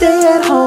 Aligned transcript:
Stay 0.00 0.22
at 0.24 0.46
home 0.46 0.59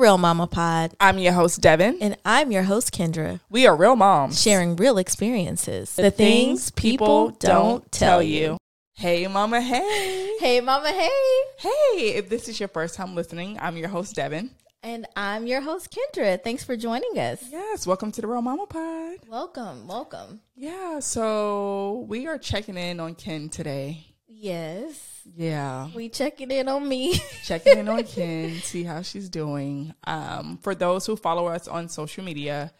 Real 0.00 0.16
Mama 0.16 0.46
Pod, 0.46 0.94
I'm 0.98 1.18
your 1.18 1.34
host, 1.34 1.60
Devin. 1.60 1.98
and 2.00 2.16
I'm 2.24 2.50
your 2.50 2.62
host, 2.62 2.90
Kendra, 2.90 3.40
We 3.50 3.66
are 3.66 3.76
real 3.76 3.96
moms. 3.96 4.40
sharing 4.40 4.74
real 4.76 4.96
experiences. 4.96 5.94
The, 5.94 6.10
things 6.10 6.70
people 6.70 7.32
don't 7.32 7.92
tell 7.92 8.22
you. 8.22 8.56
Hey, 8.94 9.26
mama, 9.26 9.60
hey. 9.60 10.36
Hey, 10.40 10.62
Mama, 10.62 10.88
hey. 10.88 11.10
Hey, 11.58 12.14
if 12.16 12.30
this 12.30 12.48
is 12.48 12.58
your 12.58 12.70
first 12.70 12.94
time 12.94 13.14
listening, 13.14 13.58
I'm 13.60 13.76
your 13.76 13.88
host, 13.90 14.14
Devin. 14.14 14.50
And 14.82 15.06
I'm 15.16 15.46
your 15.46 15.60
host, 15.60 15.94
Kendra. 15.94 16.42
Thanks 16.42 16.64
for 16.64 16.78
joining 16.78 17.18
us. 17.18 17.42
Yes, 17.50 17.86
welcome 17.86 18.10
to 18.12 18.22
the 18.22 18.26
Real 18.26 18.40
Mama 18.40 18.66
Pod. 18.68 19.18
Welcome, 19.28 19.86
welcome. 19.86 20.40
Yeah, 20.56 21.00
so 21.00 22.06
we 22.08 22.26
are 22.26 22.38
checking 22.38 22.78
in 22.78 23.00
on 23.00 23.16
Ken 23.16 23.50
today. 23.50 24.06
Yes, 24.26 25.09
Yeah, 25.36 25.88
we 25.94 26.08
checking 26.08 26.50
in 26.50 26.68
on 26.68 26.86
me. 26.88 27.14
checking 27.44 27.78
in 27.78 27.88
on 27.88 28.02
Ken, 28.04 28.54
see 28.56 28.82
how 28.82 29.02
she's 29.02 29.28
doing. 29.28 29.94
Um, 30.04 30.58
for 30.62 30.74
those 30.74 31.06
who 31.06 31.16
follow 31.16 31.46
us 31.46 31.68
on 31.68 31.88
social 31.88 32.24
media, 32.24 32.72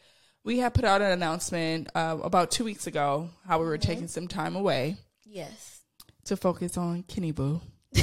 we 0.44 0.58
have 0.58 0.74
put 0.74 0.84
out 0.84 1.00
an 1.00 1.12
announcement 1.12 1.88
uh, 1.94 2.18
about 2.22 2.50
two 2.50 2.64
weeks 2.64 2.86
ago 2.86 3.30
how 3.46 3.58
we 3.60 3.66
were 3.66 3.78
taking 3.78 4.08
some 4.08 4.26
time 4.26 4.56
away 4.56 4.96
yes, 5.24 5.80
to 6.24 6.36
focus 6.36 6.76
on 6.76 7.02
Kenny 7.04 7.30
Boo. 7.32 7.60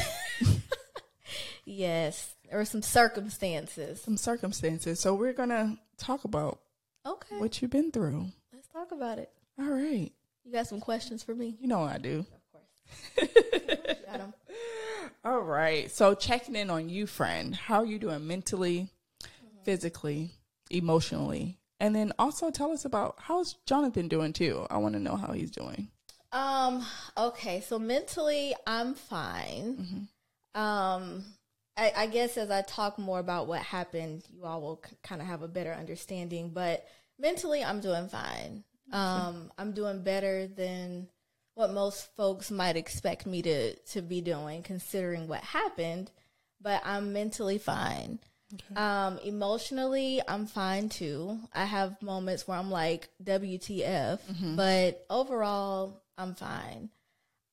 yes. 1.66 2.33
There 2.50 2.57
were 2.57 2.66
some 2.66 2.81
circumstances. 2.81 4.02
some 4.02 4.16
circumstances. 4.17 5.00
So 5.02 5.13
we're 5.16 5.33
gonna 5.33 5.77
talk 5.97 6.23
about 6.23 6.59
Okay, 7.05 7.38
what 7.38 7.61
you've 7.61 7.72
been 7.72 7.91
through. 7.91 8.27
let's 8.53 8.67
talk 8.69 8.91
about 8.91 9.19
it. 9.19 9.29
All 9.59 9.66
right, 9.66 10.11
You 10.45 10.52
got 10.53 10.67
some 10.67 10.79
questions 10.79 11.23
for 11.23 11.35
me? 11.35 11.57
you 11.59 11.67
know 11.67 11.81
I 11.83 11.97
do. 11.97 12.25
Got 13.17 13.27
'em. 13.89 13.95
All 15.25 15.41
right. 15.41 15.89
So 15.91 16.13
checking 16.16 16.55
in 16.55 16.69
on 16.69 16.89
you, 16.89 17.05
friend. 17.08 17.55
How 17.55 17.77
are 17.77 17.86
you 17.86 18.00
doing 18.00 18.27
mentally, 18.27 18.89
Mm-hmm. 19.23 19.63
physically, 19.63 20.31
emotionally, 20.69 21.58
and 21.80 21.94
then 21.95 22.13
also 22.19 22.50
tell 22.52 22.72
us 22.72 22.85
about 22.85 23.16
how's 23.19 23.55
Jonathan 23.66 24.08
doing 24.08 24.31
too. 24.33 24.66
I 24.69 24.78
want 24.78 24.94
to 24.94 25.00
know 25.02 25.16
how 25.16 25.33
he's 25.33 25.52
doing. 25.52 25.89
Um. 26.31 26.85
Okay. 27.17 27.61
So 27.61 27.78
mentally, 27.80 28.53
I'm 28.66 28.94
fine. 28.94 30.08
Um. 30.55 31.23
I, 31.80 31.91
I 31.95 32.08
guess 32.08 32.38
as 32.38 32.50
I 32.50 32.63
talk 32.63 32.97
more 32.97 33.19
about 33.19 33.47
what 33.47 33.61
happened, 33.61 34.23
you 34.33 34.44
all 34.44 34.61
will 34.61 34.81
c- 34.88 34.95
kind 35.03 35.22
of 35.22 35.28
have 35.28 35.44
a 35.44 35.47
better 35.47 35.72
understanding. 35.73 36.50
But 36.50 36.88
mentally, 37.19 37.63
I'm 37.63 37.80
doing 37.81 38.08
fine. 38.08 38.63
Um. 38.91 39.52
I'm 39.58 39.72
doing 39.73 40.02
better 40.03 40.47
than 40.47 41.08
what 41.58 41.73
most 41.73 42.16
folks 42.16 42.52
might 42.52 42.77
expect 42.77 43.25
me 43.25 43.41
to 43.41 43.75
to 43.75 44.02
be 44.03 44.22
doing, 44.22 44.61
considering 44.61 45.27
what 45.27 45.41
happened. 45.41 46.11
But 46.61 46.81
I'm 46.86 47.13
mentally 47.13 47.58
fine. 47.58 48.19
Um, 48.77 49.19
emotionally, 49.25 50.22
I'm 50.28 50.45
fine 50.45 50.88
too. 50.88 51.39
I 51.53 51.66
have 51.66 52.02
moments 52.02 52.47
where 52.47 52.58
I'm 52.58 52.72
like, 52.72 53.09
WTF, 53.23 54.19
but 54.55 55.05
overall, 55.09 56.02
I'm 56.17 56.33
fine. 56.35 56.89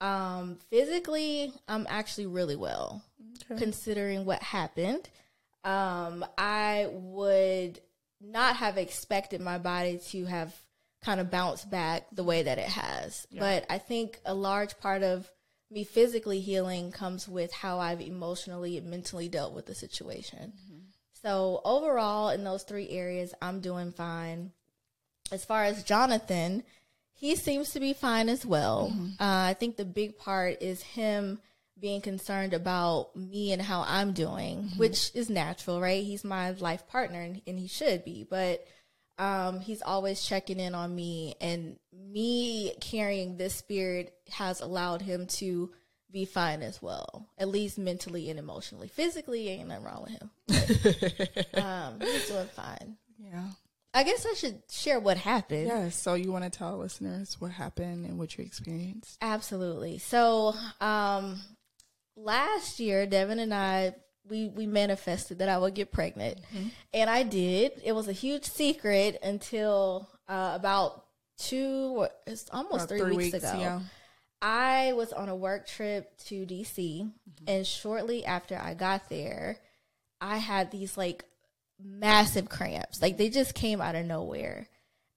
Um, 0.00 0.58
physically, 0.70 1.52
I'm 1.66 1.86
actually 1.88 2.26
really 2.26 2.56
well, 2.56 3.02
considering 3.56 4.24
what 4.24 4.42
happened. 4.42 5.08
Um, 5.64 6.24
I 6.38 6.88
would 6.92 7.80
not 8.20 8.56
have 8.56 8.76
expected 8.78 9.40
my 9.40 9.58
body 9.58 9.98
to 10.10 10.24
have 10.26 10.54
kind 11.04 11.20
of 11.20 11.30
bounce 11.30 11.64
back 11.64 12.06
the 12.12 12.24
way 12.24 12.42
that 12.42 12.58
it 12.58 12.68
has. 12.68 13.26
But 13.36 13.66
I 13.68 13.78
think 13.78 14.20
a 14.24 14.34
large 14.34 14.78
part 14.78 15.02
of 15.02 15.30
me 15.70 15.84
physically 15.84 16.40
healing 16.40 16.92
comes 16.92 17.28
with 17.28 17.52
how 17.52 17.78
I've 17.78 18.00
emotionally 18.00 18.78
and 18.78 18.88
mentally 18.88 19.28
dealt 19.28 19.54
with 19.54 19.66
the 19.66 19.74
situation. 19.74 20.52
Mm-hmm. 20.56 20.78
So 21.22 21.60
overall, 21.64 22.30
in 22.30 22.44
those 22.44 22.62
three 22.62 22.88
areas, 22.90 23.34
I'm 23.42 23.60
doing 23.60 23.92
fine. 23.92 24.52
As 25.32 25.44
far 25.44 25.64
as 25.64 25.82
Jonathan, 25.82 26.62
he 27.14 27.34
seems 27.34 27.70
to 27.70 27.80
be 27.80 27.92
fine 27.92 28.28
as 28.28 28.44
well. 28.44 28.90
Mm-hmm. 28.92 29.22
Uh, 29.22 29.48
I 29.48 29.54
think 29.54 29.76
the 29.76 29.84
big 29.84 30.18
part 30.18 30.62
is 30.62 30.82
him 30.82 31.40
being 31.78 32.00
concerned 32.00 32.54
about 32.54 33.16
me 33.16 33.52
and 33.52 33.60
how 33.60 33.84
I'm 33.86 34.12
doing, 34.12 34.64
mm-hmm. 34.64 34.78
which 34.78 35.10
is 35.14 35.28
natural, 35.28 35.80
right? 35.80 36.04
He's 36.04 36.24
my 36.24 36.50
life 36.52 36.86
partner, 36.88 37.20
and, 37.20 37.42
and 37.46 37.58
he 37.58 37.66
should 37.66 38.04
be. 38.04 38.26
But 38.28 38.64
um, 39.18 39.60
he's 39.60 39.82
always 39.82 40.24
checking 40.24 40.58
in 40.60 40.74
on 40.74 40.94
me, 40.94 41.34
and 41.40 41.78
me 41.92 42.74
carrying 42.80 43.36
this 43.36 43.54
spirit 43.54 44.14
has 44.30 44.60
allowed 44.60 45.02
him 45.02 45.26
to 45.26 45.70
be 46.10 46.24
fine 46.24 46.62
as 46.62 46.80
well, 46.80 47.28
at 47.38 47.48
least 47.48 47.78
mentally 47.78 48.30
and 48.30 48.38
emotionally. 48.38 48.88
Physically, 48.88 49.48
ain't 49.48 49.68
nothing 49.68 49.84
wrong 49.84 50.02
with 50.02 50.12
him. 50.12 51.54
um, 51.62 52.00
he's 52.00 52.28
doing 52.28 52.46
fine. 52.46 52.96
Yeah. 53.18 53.48
I 53.92 54.02
guess 54.02 54.26
I 54.26 54.34
should 54.34 54.62
share 54.70 54.98
what 54.98 55.16
happened. 55.16 55.66
Yes. 55.68 55.96
So 55.96 56.14
you 56.14 56.32
want 56.32 56.44
to 56.44 56.50
tell 56.50 56.78
listeners 56.78 57.40
what 57.40 57.52
happened 57.52 58.06
and 58.06 58.18
what 58.18 58.36
you 58.36 58.44
experienced? 58.44 59.18
Absolutely. 59.22 59.98
So, 59.98 60.54
um, 60.80 61.40
last 62.16 62.80
year, 62.80 63.06
Devin 63.06 63.38
and 63.38 63.54
I 63.54 63.94
we 64.28 64.48
we 64.48 64.66
manifested 64.66 65.38
that 65.38 65.48
I 65.48 65.58
would 65.58 65.74
get 65.74 65.92
pregnant, 65.92 66.38
and 66.92 67.10
I 67.10 67.22
did. 67.22 67.72
It 67.84 67.92
was 67.92 68.08
a 68.08 68.12
huge 68.12 68.44
secret 68.44 69.18
until 69.22 70.08
uh, 70.28 70.52
about 70.54 71.04
two, 71.38 72.06
it's 72.26 72.48
almost 72.52 72.90
About 72.90 73.06
three, 73.06 73.16
weeks, 73.16 73.34
ago. 73.34 73.52
Yeah. 73.58 73.80
I 74.40 74.92
was 74.92 75.12
on 75.12 75.28
a 75.28 75.36
work 75.36 75.66
trip 75.66 76.16
to 76.26 76.44
DC, 76.46 77.10
and 77.46 77.66
shortly 77.66 78.24
after 78.24 78.58
I 78.58 78.74
got 78.74 79.08
there, 79.08 79.58
I 80.20 80.36
had 80.38 80.70
these 80.70 80.96
like 80.96 81.24
massive 81.82 82.48
cramps. 82.48 83.00
Like 83.00 83.16
they 83.16 83.30
just 83.30 83.54
came 83.54 83.80
out 83.80 83.94
of 83.94 84.04
nowhere. 84.06 84.68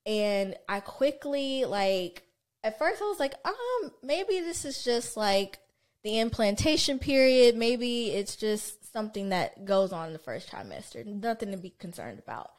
And 0.05 0.55
I 0.69 0.79
quickly 0.79 1.65
like 1.65 2.23
at 2.63 2.79
first 2.79 3.01
I 3.01 3.05
was 3.05 3.19
like, 3.19 3.33
um, 3.43 3.91
maybe 4.01 4.39
this 4.39 4.63
is 4.63 4.83
just 4.83 5.17
like 5.17 5.59
the 6.03 6.19
implantation 6.19 6.99
period. 6.99 7.55
Maybe 7.55 8.11
it's 8.11 8.35
just 8.35 8.91
something 8.91 9.29
that 9.29 9.65
goes 9.65 9.91
on 9.91 10.07
in 10.07 10.13
the 10.13 10.19
first 10.19 10.49
trimester. 10.49 11.05
Nothing 11.05 11.51
to 11.51 11.57
be 11.57 11.71
concerned 11.71 12.19
about. 12.19 12.51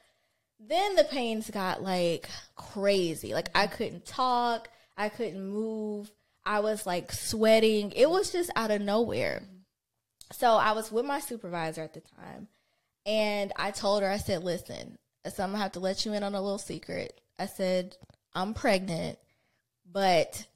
Then 0.60 0.97
the 0.97 1.04
pains 1.04 1.50
got 1.50 1.82
like 1.82 2.28
crazy. 2.56 3.32
Like 3.32 3.50
I 3.54 3.66
couldn't 3.66 4.06
talk, 4.06 4.69
I 4.97 5.09
couldn't 5.09 5.48
move. 5.48 6.10
I 6.44 6.60
was 6.60 6.87
like 6.87 7.12
sweating. 7.12 7.93
It 7.93 8.10
was 8.10 8.32
just 8.32 8.50
out 8.56 8.71
of 8.71 8.81
nowhere. 8.81 9.43
So 10.32 10.54
I 10.54 10.72
was 10.72 10.91
with 10.91 11.04
my 11.04 11.21
supervisor 11.21 11.82
at 11.82 11.94
the 11.94 12.00
time, 12.00 12.48
and 13.06 13.53
I 13.56 13.71
told 13.71 14.03
her, 14.03 14.10
I 14.10 14.19
said, 14.19 14.44
"Listen, 14.44 14.98
so 15.32 15.43
I'm 15.43 15.50
gonna 15.50 15.62
have 15.62 15.72
to 15.72 15.81
let 15.81 16.04
you 16.04 16.12
in 16.12 16.22
on 16.22 16.34
a 16.34 16.41
little 16.41 16.59
secret." 16.59 17.21
I 17.38 17.47
said, 17.47 17.97
"I'm 18.34 18.53
pregnant, 18.53 19.19
but 19.91 20.47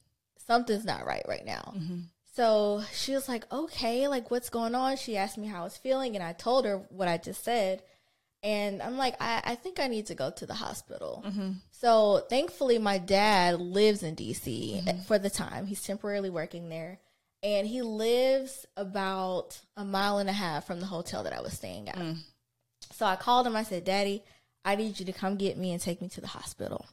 something's 0.46 0.84
not 0.84 1.06
right 1.06 1.24
right 1.26 1.44
now." 1.44 1.72
Mm-hmm. 1.76 2.00
So 2.34 2.82
she 2.92 3.12
was 3.12 3.28
like, 3.28 3.50
"Okay, 3.52 4.08
like 4.08 4.30
what's 4.30 4.50
going 4.50 4.74
on?" 4.74 4.96
She 4.96 5.16
asked 5.16 5.38
me 5.38 5.46
how 5.46 5.60
I 5.60 5.64
was 5.64 5.76
feeling, 5.76 6.14
and 6.14 6.24
I 6.24 6.32
told 6.32 6.64
her 6.64 6.78
what 6.88 7.08
I 7.08 7.18
just 7.18 7.44
said. 7.44 7.82
And 8.44 8.82
I'm 8.82 8.96
like, 8.96 9.14
I, 9.20 9.40
I 9.44 9.54
think 9.54 9.78
I 9.78 9.86
need 9.86 10.06
to 10.06 10.16
go 10.16 10.30
to 10.30 10.46
the 10.46 10.54
hospital. 10.54 11.22
Mm-hmm. 11.24 11.50
So 11.70 12.24
thankfully, 12.28 12.78
my 12.78 12.98
dad 12.98 13.60
lives 13.60 14.02
in 14.02 14.16
DC 14.16 14.78
eh, 14.78 14.80
mm-hmm. 14.80 15.02
for 15.02 15.18
the 15.18 15.30
time. 15.30 15.66
He's 15.66 15.82
temporarily 15.82 16.30
working 16.30 16.68
there. 16.68 16.98
And 17.44 17.66
he 17.66 17.82
lives 17.82 18.66
about 18.76 19.60
a 19.76 19.84
mile 19.84 20.18
and 20.18 20.28
a 20.28 20.32
half 20.32 20.66
from 20.66 20.80
the 20.80 20.86
hotel 20.86 21.24
that 21.24 21.32
I 21.32 21.40
was 21.40 21.52
staying 21.52 21.88
at. 21.88 21.96
Mm. 21.96 22.18
So 22.92 23.06
I 23.06 23.16
called 23.16 23.46
him. 23.46 23.56
I 23.56 23.64
said, 23.64 23.84
Daddy, 23.84 24.22
I 24.64 24.76
need 24.76 24.98
you 24.98 25.06
to 25.06 25.12
come 25.12 25.36
get 25.36 25.56
me 25.56 25.72
and 25.72 25.80
take 25.80 26.00
me 26.00 26.08
to 26.10 26.20
the 26.20 26.28
hospital. 26.28 26.86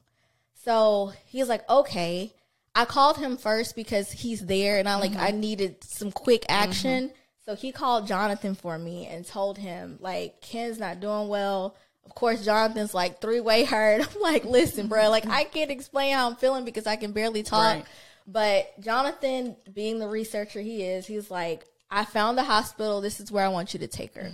So 0.63 1.13
he's 1.25 1.49
like, 1.49 1.67
okay. 1.69 2.33
I 2.75 2.85
called 2.85 3.17
him 3.17 3.37
first 3.37 3.75
because 3.75 4.11
he's 4.11 4.45
there 4.45 4.79
and 4.79 4.87
I 4.87 4.95
like 4.95 5.15
I 5.15 5.31
mm-hmm. 5.31 5.39
needed 5.39 5.83
some 5.83 6.11
quick 6.11 6.41
mm-hmm. 6.43 6.63
action. 6.63 7.11
So 7.45 7.55
he 7.55 7.71
called 7.71 8.07
Jonathan 8.07 8.55
for 8.55 8.77
me 8.77 9.07
and 9.07 9.25
told 9.25 9.57
him 9.57 9.97
like 9.99 10.41
Ken's 10.41 10.79
not 10.79 10.99
doing 10.99 11.27
well. 11.27 11.75
Of 12.05 12.15
course, 12.15 12.45
Jonathan's 12.45 12.93
like 12.93 13.21
three 13.21 13.39
way 13.39 13.63
hurt. 13.63 14.01
I'm 14.15 14.21
like, 14.21 14.45
listen, 14.45 14.87
bro, 14.87 15.09
like 15.09 15.23
mm-hmm. 15.23 15.33
I 15.33 15.43
can't 15.45 15.71
explain 15.71 16.13
how 16.13 16.29
I'm 16.29 16.35
feeling 16.35 16.65
because 16.65 16.87
I 16.87 16.95
can 16.95 17.11
barely 17.11 17.43
talk. 17.43 17.75
Right. 17.75 17.85
But 18.27 18.79
Jonathan, 18.79 19.55
being 19.73 19.97
the 19.97 20.07
researcher 20.07 20.61
he 20.61 20.83
is, 20.83 21.07
he's 21.07 21.31
like, 21.31 21.65
I 21.89 22.05
found 22.05 22.37
the 22.37 22.43
hospital. 22.43 23.01
This 23.01 23.19
is 23.19 23.31
where 23.31 23.43
I 23.43 23.49
want 23.49 23.73
you 23.73 23.79
to 23.79 23.87
take 23.87 24.13
her. 24.15 24.31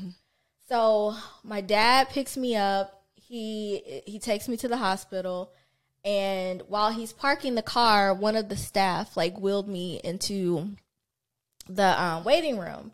So 0.68 1.16
my 1.44 1.62
dad 1.62 2.10
picks 2.10 2.36
me 2.36 2.56
up. 2.56 3.04
he 3.14 4.02
he 4.06 4.20
takes 4.20 4.48
me 4.48 4.58
to 4.58 4.68
the 4.68 4.78
hospital, 4.78 5.54
and 6.06 6.62
while 6.68 6.92
he's 6.92 7.12
parking 7.12 7.56
the 7.56 7.64
car, 7.64 8.14
one 8.14 8.36
of 8.36 8.48
the 8.48 8.56
staff 8.56 9.18
like 9.18 9.40
wheeled 9.40 9.68
me 9.68 10.00
into 10.04 10.76
the 11.68 12.02
um, 12.02 12.24
waiting 12.24 12.60
room. 12.60 12.92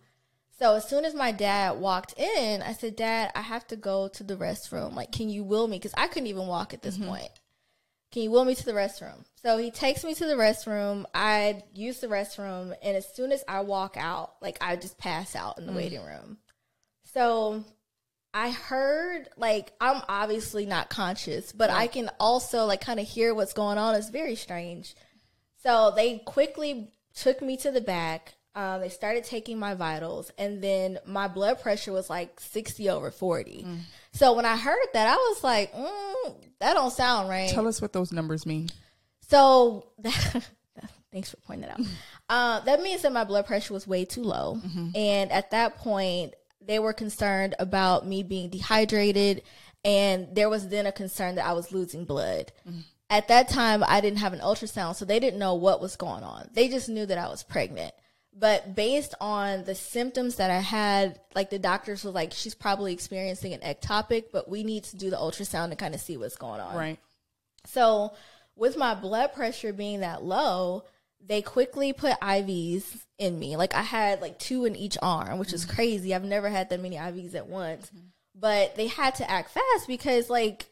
So 0.57 0.75
as 0.75 0.87
soon 0.87 1.03
as 1.03 1.13
my 1.13 1.31
dad 1.31 1.79
walked 1.79 2.17
in, 2.17 2.61
I 2.61 2.73
said, 2.73 2.95
"Dad, 2.95 3.31
I 3.35 3.41
have 3.41 3.67
to 3.67 3.75
go 3.75 4.07
to 4.07 4.23
the 4.23 4.37
restroom. 4.37 4.95
Like, 4.95 5.11
can 5.11 5.29
you 5.29 5.43
wheel 5.43 5.67
me? 5.67 5.77
Because 5.77 5.93
I 5.97 6.07
couldn't 6.07 6.27
even 6.27 6.47
walk 6.47 6.73
at 6.73 6.83
this 6.83 6.97
point. 6.97 7.31
Can 8.11 8.23
you 8.23 8.31
wheel 8.31 8.45
me 8.45 8.55
to 8.55 8.65
the 8.65 8.71
restroom?" 8.71 9.25
So 9.41 9.57
he 9.57 9.71
takes 9.71 10.03
me 10.03 10.13
to 10.13 10.25
the 10.25 10.35
restroom. 10.35 11.05
I 11.13 11.63
use 11.73 11.99
the 11.99 12.07
restroom, 12.07 12.75
and 12.81 12.95
as 12.95 13.13
soon 13.13 13.31
as 13.31 13.43
I 13.47 13.61
walk 13.61 13.97
out, 13.97 14.35
like 14.39 14.57
I 14.61 14.75
just 14.77 14.97
pass 14.97 15.35
out 15.35 15.57
in 15.57 15.65
the 15.65 15.73
waiting 15.73 16.03
room. 16.03 16.37
So 17.03 17.65
I 18.33 18.51
heard 18.51 19.27
like 19.37 19.73
I'm 19.81 20.01
obviously 20.07 20.65
not 20.65 20.89
conscious, 20.89 21.51
but 21.51 21.69
I 21.69 21.87
can 21.87 22.09
also 22.19 22.65
like 22.65 22.81
kind 22.81 22.99
of 22.99 23.07
hear 23.07 23.33
what's 23.33 23.53
going 23.53 23.77
on. 23.77 23.95
It's 23.95 24.09
very 24.09 24.35
strange. 24.35 24.95
So 25.63 25.91
they 25.95 26.19
quickly 26.19 26.91
took 27.13 27.41
me 27.41 27.57
to 27.57 27.71
the 27.71 27.81
back. 27.81 28.35
Um, 28.53 28.81
they 28.81 28.89
started 28.89 29.23
taking 29.23 29.57
my 29.59 29.75
vitals, 29.75 30.31
and 30.37 30.61
then 30.61 30.99
my 31.05 31.27
blood 31.29 31.61
pressure 31.61 31.93
was 31.93 32.09
like 32.09 32.37
60 32.39 32.89
over 32.89 33.09
40. 33.09 33.65
So 34.11 34.33
when 34.33 34.45
I 34.45 34.57
heard 34.57 34.87
that, 34.93 35.07
I 35.07 35.15
was 35.15 35.41
like, 35.43 35.73
mm, 35.73 36.35
that 36.59 36.73
don't 36.73 36.91
sound 36.91 37.29
right. 37.29 37.49
Tell 37.49 37.67
us 37.67 37.81
what 37.81 37.93
those 37.93 38.11
numbers 38.11 38.45
mean. 38.45 38.69
So 39.29 39.85
thanks 41.13 41.29
for 41.29 41.37
pointing 41.37 41.69
that 41.69 41.79
out. 41.79 41.85
Uh, 42.27 42.59
that 42.65 42.81
means 42.81 43.03
that 43.03 43.13
my 43.13 43.23
blood 43.23 43.45
pressure 43.45 43.73
was 43.73 43.87
way 43.87 44.03
too 44.03 44.23
low, 44.23 44.59
and 44.95 45.31
at 45.31 45.51
that 45.51 45.77
point, 45.77 46.33
they 46.65 46.79
were 46.79 46.93
concerned 46.93 47.55
about 47.59 48.07
me 48.07 48.23
being 48.23 48.49
dehydrated, 48.49 49.43
and 49.83 50.27
there 50.33 50.49
was 50.49 50.67
then 50.67 50.85
a 50.85 50.91
concern 50.91 51.35
that 51.35 51.45
I 51.45 51.53
was 51.53 51.71
losing 51.71 52.05
blood. 52.05 52.51
Mm-hmm. 52.67 52.81
At 53.09 53.27
that 53.27 53.49
time, 53.49 53.83
I 53.85 53.99
didn't 53.99 54.19
have 54.19 54.33
an 54.33 54.39
ultrasound, 54.39 54.95
so 54.95 55.03
they 55.03 55.19
didn't 55.19 55.39
know 55.39 55.55
what 55.55 55.81
was 55.81 55.95
going 55.95 56.23
on. 56.23 56.49
They 56.53 56.69
just 56.69 56.87
knew 56.87 57.05
that 57.05 57.17
I 57.17 57.27
was 57.27 57.43
pregnant. 57.43 57.93
But 58.33 58.75
based 58.75 59.13
on 59.19 59.65
the 59.65 59.75
symptoms 59.75 60.35
that 60.35 60.49
I 60.49 60.59
had, 60.59 61.19
like 61.35 61.49
the 61.49 61.59
doctors 61.59 62.05
were 62.05 62.11
like, 62.11 62.31
she's 62.31 62.55
probably 62.55 62.93
experiencing 62.93 63.53
an 63.53 63.59
ectopic, 63.59 64.25
but 64.31 64.49
we 64.49 64.63
need 64.63 64.85
to 64.85 64.95
do 64.95 65.09
the 65.09 65.17
ultrasound 65.17 65.71
to 65.71 65.75
kind 65.75 65.93
of 65.93 65.99
see 65.99 66.15
what's 66.15 66.37
going 66.37 66.61
on. 66.61 66.75
Right. 66.75 66.99
So, 67.65 68.13
with 68.55 68.77
my 68.77 68.95
blood 68.95 69.33
pressure 69.33 69.73
being 69.73 69.99
that 69.99 70.23
low, 70.23 70.85
they 71.25 71.41
quickly 71.41 71.93
put 71.93 72.19
IVs 72.19 73.05
in 73.17 73.37
me. 73.39 73.55
Like 73.55 73.73
I 73.73 73.81
had 73.81 74.21
like 74.21 74.39
two 74.39 74.65
in 74.65 74.75
each 74.75 74.97
arm, 75.01 75.39
which 75.39 75.53
is 75.53 75.65
mm-hmm. 75.65 75.75
crazy. 75.75 76.15
I've 76.15 76.23
never 76.23 76.49
had 76.49 76.69
that 76.69 76.81
many 76.81 76.95
IVs 76.95 77.35
at 77.35 77.47
once. 77.47 77.91
But 78.35 78.75
they 78.75 78.87
had 78.87 79.15
to 79.15 79.29
act 79.29 79.51
fast 79.51 79.87
because 79.87 80.29
like 80.29 80.67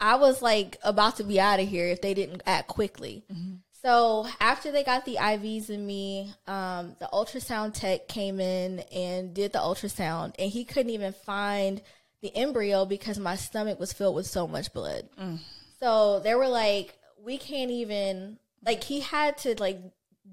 I 0.00 0.16
was 0.16 0.40
like 0.40 0.78
about 0.82 1.16
to 1.16 1.24
be 1.24 1.38
out 1.38 1.60
of 1.60 1.68
here 1.68 1.86
if 1.88 2.00
they 2.00 2.14
didn't 2.14 2.42
act 2.46 2.68
quickly. 2.68 3.24
Mm-hmm. 3.32 3.56
So 3.82 4.26
after 4.40 4.70
they 4.70 4.84
got 4.84 5.04
the 5.04 5.16
IVs 5.16 5.70
in 5.70 5.86
me, 5.86 6.32
um, 6.46 6.96
the 6.98 7.08
ultrasound 7.12 7.74
tech 7.74 8.08
came 8.08 8.38
in 8.38 8.80
and 8.92 9.32
did 9.32 9.52
the 9.52 9.58
ultrasound, 9.58 10.34
and 10.38 10.50
he 10.50 10.64
couldn't 10.64 10.90
even 10.90 11.12
find 11.12 11.80
the 12.20 12.34
embryo 12.36 12.84
because 12.84 13.18
my 13.18 13.36
stomach 13.36 13.80
was 13.80 13.92
filled 13.92 14.16
with 14.16 14.26
so 14.26 14.46
much 14.46 14.72
blood. 14.74 15.08
Mm. 15.18 15.38
So 15.78 16.20
they 16.20 16.34
were 16.34 16.48
like, 16.48 16.94
we 17.24 17.38
can't 17.38 17.70
even 17.70 18.38
like 18.64 18.84
he 18.84 19.00
had 19.00 19.38
to 19.38 19.54
like 19.58 19.80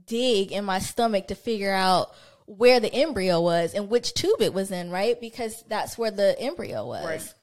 dig 0.05 0.51
in 0.51 0.65
my 0.65 0.79
stomach 0.79 1.27
to 1.27 1.35
figure 1.35 1.73
out 1.73 2.13
where 2.45 2.79
the 2.79 2.93
embryo 2.93 3.41
was 3.41 3.73
and 3.73 3.89
which 3.89 4.13
tube 4.13 4.41
it 4.41 4.53
was 4.53 4.71
in, 4.71 4.89
right? 4.89 5.19
Because 5.19 5.63
that's 5.67 5.97
where 5.97 6.11
the 6.11 6.39
embryo 6.39 6.85
was. 6.85 7.05
Right. 7.05 7.33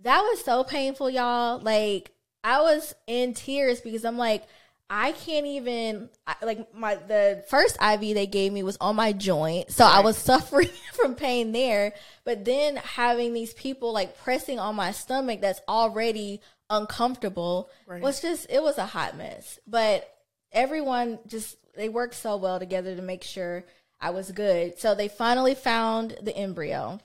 That 0.00 0.20
was 0.20 0.44
so 0.44 0.64
painful, 0.64 1.08
y'all. 1.08 1.60
Like 1.60 2.12
I 2.42 2.60
was 2.60 2.94
in 3.06 3.32
tears 3.34 3.80
because 3.80 4.04
I'm 4.04 4.18
like, 4.18 4.44
I 4.90 5.12
can't 5.12 5.46
even 5.46 6.10
like 6.42 6.74
my 6.74 6.96
the 6.96 7.42
first 7.48 7.78
IV 7.80 8.00
they 8.00 8.26
gave 8.26 8.52
me 8.52 8.62
was 8.62 8.76
on 8.80 8.96
my 8.96 9.12
joint, 9.12 9.70
so 9.70 9.84
I 9.84 10.00
was 10.00 10.18
suffering 10.30 10.68
from 10.92 11.14
pain 11.14 11.52
there. 11.52 11.94
But 12.24 12.44
then 12.44 12.76
having 12.76 13.32
these 13.32 13.54
people 13.54 13.92
like 13.92 14.18
pressing 14.18 14.58
on 14.58 14.74
my 14.74 14.92
stomach 14.92 15.40
that's 15.40 15.60
already 15.68 16.42
uncomfortable 16.70 17.70
Right. 17.86 18.02
was 18.02 18.20
just 18.20 18.46
it 18.50 18.62
was 18.62 18.78
a 18.78 18.86
hot 18.86 19.16
mess. 19.16 19.58
But 19.66 20.08
everyone 20.52 21.18
just 21.26 21.56
they 21.76 21.88
worked 21.88 22.14
so 22.14 22.36
well 22.36 22.58
together 22.58 22.94
to 22.96 23.02
make 23.02 23.22
sure 23.22 23.64
I 24.00 24.10
was 24.10 24.30
good. 24.32 24.78
So 24.78 24.94
they 24.94 25.08
finally 25.08 25.54
found 25.54 26.16
the 26.22 26.36
embryo, 26.36 27.00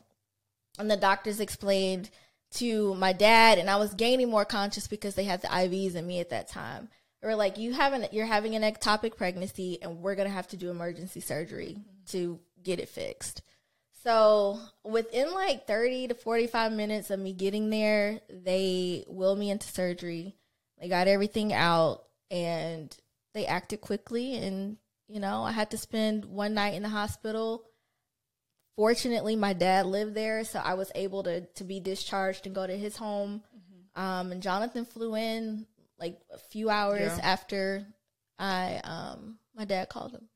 and 0.77 0.89
the 0.89 0.97
doctors 0.97 1.39
explained 1.39 2.09
to 2.51 2.95
my 2.95 3.13
dad, 3.13 3.57
and 3.57 3.69
I 3.69 3.75
was 3.77 3.93
gaining 3.93 4.29
more 4.29 4.45
conscious 4.45 4.87
because 4.87 5.15
they 5.15 5.23
had 5.23 5.41
the 5.41 5.47
IVs 5.47 5.95
in 5.95 6.05
me 6.07 6.19
at 6.19 6.29
that 6.31 6.47
time. 6.47 6.89
They 7.21 7.27
were 7.27 7.35
like, 7.35 7.57
"You 7.57 7.73
have 7.73 7.93
an, 7.93 8.07
you're 8.11 8.25
having 8.25 8.55
an 8.55 8.63
ectopic 8.63 9.15
pregnancy, 9.15 9.77
and 9.81 10.01
we're 10.01 10.15
gonna 10.15 10.29
have 10.29 10.47
to 10.49 10.57
do 10.57 10.69
emergency 10.69 11.19
surgery 11.19 11.77
to 12.07 12.39
get 12.63 12.79
it 12.79 12.89
fixed." 12.89 13.41
So 14.03 14.59
within 14.83 15.33
like 15.33 15.67
30 15.67 16.09
to 16.09 16.15
45 16.15 16.71
minutes 16.71 17.09
of 17.09 17.19
me 17.19 17.33
getting 17.33 17.69
there, 17.69 18.21
they 18.29 19.03
wheeled 19.07 19.39
me 19.39 19.49
into 19.49 19.67
surgery. 19.67 20.35
They 20.79 20.87
got 20.87 21.07
everything 21.07 21.51
out, 21.51 22.03
and 22.31 22.95
they 23.33 23.45
acted 23.45 23.81
quickly. 23.81 24.35
And 24.35 24.77
you 25.07 25.19
know, 25.19 25.43
I 25.43 25.51
had 25.51 25.71
to 25.71 25.77
spend 25.77 26.25
one 26.25 26.53
night 26.53 26.75
in 26.75 26.83
the 26.83 26.89
hospital 26.89 27.65
fortunately 28.75 29.35
my 29.35 29.51
dad 29.51 29.85
lived 29.85 30.13
there 30.13 30.45
so 30.45 30.57
i 30.63 30.73
was 30.73 30.89
able 30.95 31.21
to 31.23 31.41
to 31.47 31.65
be 31.65 31.81
discharged 31.81 32.45
and 32.45 32.55
go 32.55 32.65
to 32.65 32.77
his 32.77 32.95
home 32.95 33.43
um 33.97 34.31
and 34.31 34.41
jonathan 34.41 34.85
flew 34.85 35.15
in 35.15 35.65
like 35.99 36.17
a 36.33 36.37
few 36.37 36.69
hours 36.69 37.17
Yeah. 37.17 37.19
after 37.21 37.85
i 38.37 38.79
um 38.85 39.37
my 39.53 39.65
dad 39.65 39.89
called 39.89 40.13
him 40.13 40.29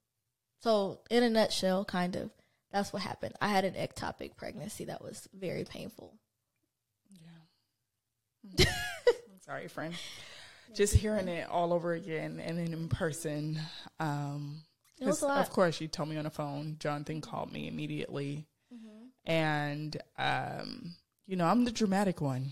so 0.59 0.99
in 1.09 1.23
a 1.23 1.29
nutshell 1.29 1.85
kind 1.85 2.17
of 2.17 2.31
that's 2.73 2.91
what 2.91 3.01
happened 3.01 3.33
i 3.39 3.47
had 3.47 3.63
an 3.63 3.75
ectopic 3.75 4.35
pregnancy 4.35 4.83
that 4.85 5.01
was 5.01 5.29
very 5.33 5.63
painful 5.63 6.13
I'm 8.59 9.39
sorry, 9.45 9.67
friend. 9.67 9.93
Just 10.73 10.93
hearing 10.95 11.27
it 11.27 11.47
all 11.49 11.71
over 11.73 11.93
again 11.93 12.39
and 12.43 12.57
then 12.57 12.73
in 12.73 12.89
person. 12.89 13.59
Um, 13.99 14.63
It 14.99 15.05
was 15.05 15.19
'cause 15.19 15.23
a 15.23 15.27
lot. 15.27 15.37
Of 15.39 15.49
course, 15.51 15.79
you 15.79 15.87
told 15.87 16.09
me 16.09 16.17
on 16.17 16.23
the 16.25 16.29
phone. 16.29 16.77
Jonathan 16.79 17.21
called 17.21 17.51
me 17.51 17.67
immediately, 17.67 18.45
Mm-hmm. 18.73 19.05
and 19.31 19.97
um, 20.17 20.95
you 21.27 21.35
know 21.35 21.45
I'm 21.45 21.63
the 21.63 21.71
dramatic 21.71 22.21
one. 22.21 22.51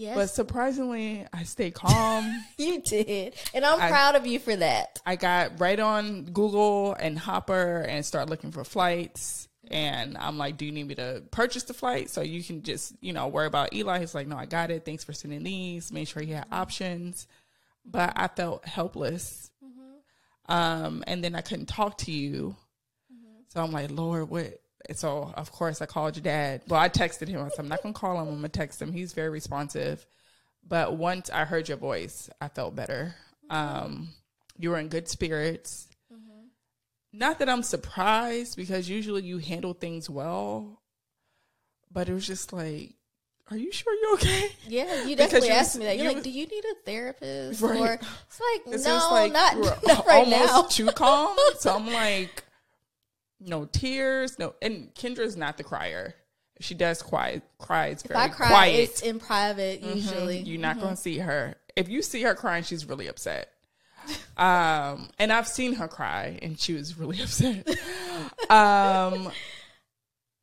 Yes 0.00 0.16
But 0.16 0.30
surprisingly, 0.30 1.26
I 1.32 1.42
stay 1.44 1.70
calm. 1.70 2.24
you 2.58 2.80
did 2.80 3.34
and 3.54 3.64
i'm 3.64 3.80
I- 3.80 3.88
proud 3.88 4.14
of 4.16 4.26
you 4.26 4.38
for 4.38 4.56
that 4.56 5.00
I 5.06 5.16
got 5.16 5.60
right 5.60 5.78
on 5.78 6.24
Google 6.24 6.94
and 6.94 7.18
Hopper 7.18 7.80
and 7.88 8.04
start 8.04 8.28
looking 8.28 8.52
for 8.52 8.64
flights. 8.64 9.48
And 9.70 10.16
I'm 10.18 10.36
like, 10.36 10.56
do 10.56 10.66
you 10.66 10.72
need 10.72 10.88
me 10.88 10.94
to 10.96 11.22
purchase 11.30 11.64
the 11.64 11.74
flight 11.74 12.10
so 12.10 12.22
you 12.22 12.42
can 12.42 12.62
just, 12.62 12.92
you 13.00 13.12
know, 13.12 13.28
worry 13.28 13.46
about 13.46 13.72
Eli? 13.72 14.00
He's 14.00 14.14
like, 14.14 14.26
no, 14.26 14.36
I 14.36 14.46
got 14.46 14.70
it. 14.70 14.84
Thanks 14.84 15.04
for 15.04 15.12
sending 15.12 15.42
these. 15.44 15.92
Make 15.92 16.08
sure 16.08 16.22
you 16.22 16.34
had 16.34 16.46
options. 16.50 17.26
But 17.84 18.12
I 18.16 18.26
felt 18.28 18.64
helpless. 18.66 19.50
Mm-hmm. 19.64 20.52
Um, 20.52 21.04
and 21.06 21.22
then 21.22 21.34
I 21.34 21.40
couldn't 21.40 21.66
talk 21.66 21.98
to 21.98 22.12
you. 22.12 22.56
So 23.48 23.62
I'm 23.62 23.72
like, 23.72 23.90
Lord, 23.90 24.28
what? 24.28 24.60
So 24.94 25.32
of 25.36 25.52
course 25.52 25.80
I 25.82 25.86
called 25.86 26.16
your 26.16 26.22
dad. 26.22 26.62
Well, 26.68 26.80
I 26.80 26.88
texted 26.88 27.28
him. 27.28 27.40
I 27.42 27.48
said, 27.50 27.60
I'm 27.60 27.68
not 27.68 27.82
gonna 27.82 27.94
call 27.94 28.20
him. 28.20 28.28
I'm 28.28 28.34
gonna 28.36 28.48
text 28.48 28.80
him. 28.80 28.92
He's 28.92 29.12
very 29.12 29.28
responsive. 29.30 30.06
But 30.66 30.96
once 30.96 31.30
I 31.30 31.44
heard 31.44 31.68
your 31.68 31.78
voice, 31.78 32.28
I 32.40 32.48
felt 32.48 32.74
better. 32.76 33.14
Um, 33.48 34.10
you 34.58 34.70
were 34.70 34.78
in 34.78 34.88
good 34.88 35.08
spirits. 35.08 35.86
Not 37.12 37.40
that 37.40 37.48
I'm 37.48 37.64
surprised 37.64 38.56
because 38.56 38.88
usually 38.88 39.22
you 39.22 39.38
handle 39.38 39.72
things 39.74 40.08
well, 40.08 40.80
but 41.90 42.08
it 42.08 42.12
was 42.14 42.24
just 42.26 42.52
like, 42.52 42.94
are 43.50 43.56
you 43.56 43.72
sure 43.72 43.92
you're 44.00 44.14
okay? 44.14 44.48
yeah 44.68 45.02
you 45.06 45.16
definitely 45.16 45.48
you 45.48 45.54
asked 45.54 45.74
was- 45.74 45.80
me 45.80 45.86
that 45.86 45.96
you're 45.96 46.04
you 46.04 46.08
like 46.10 46.16
was- 46.18 46.24
do 46.24 46.30
you 46.30 46.46
need 46.46 46.64
a 46.64 46.74
therapist 46.86 47.60
Right. 47.62 47.80
or 47.80 47.92
it's 47.94 48.40
like 48.40 48.74
It's 48.74 48.84
no 48.84 49.08
like 49.10 49.32
not, 49.32 49.56
not 49.86 50.06
right 50.06 50.24
almost 50.24 50.52
now 50.52 50.62
too 50.62 50.86
calm. 50.92 51.36
So 51.58 51.74
I'm 51.74 51.92
like, 51.92 52.44
no 53.40 53.64
tears, 53.64 54.38
no. 54.38 54.54
And 54.62 54.94
Kendra's 54.94 55.36
not 55.36 55.56
the 55.56 55.64
crier. 55.64 56.14
If 56.56 56.66
she 56.66 56.74
does 56.74 57.02
cry, 57.02 57.40
cries 57.58 58.02
If 58.02 58.08
very 58.08 58.20
I 58.20 58.28
cry, 58.28 58.48
quiet. 58.48 58.74
it's 58.80 59.00
in 59.00 59.18
private 59.18 59.80
usually. 59.82 60.40
You're 60.40 60.60
not 60.60 60.78
going 60.78 60.94
to 60.94 61.00
see 61.00 61.18
her. 61.18 61.54
If 61.74 61.88
you 61.88 62.02
see 62.02 62.22
her 62.22 62.34
crying, 62.34 62.64
she's 62.64 62.84
really 62.86 63.06
upset. 63.06 63.48
Um, 64.36 65.08
and 65.18 65.32
I've 65.32 65.48
seen 65.48 65.74
her 65.74 65.88
cry, 65.88 66.38
and 66.42 66.58
she 66.60 66.74
was 66.74 66.98
really 66.98 67.20
upset. 67.22 67.66
um, 68.50 69.30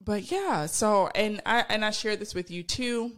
but 0.03 0.31
yeah. 0.31 0.65
So, 0.67 1.07
and 1.13 1.41
I 1.45 1.65
and 1.69 1.83
I 1.85 1.91
shared 1.91 2.19
this 2.19 2.33
with 2.33 2.49
you 2.49 2.63
too. 2.63 3.11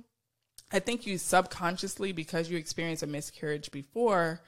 I 0.72 0.80
think 0.80 1.06
you 1.08 1.18
subconsciously, 1.18 2.12
because 2.12 2.50
you 2.50 2.58
experienced 2.58 3.04
a 3.04 3.08
miscarriage 3.08 3.72
before, 3.72 4.42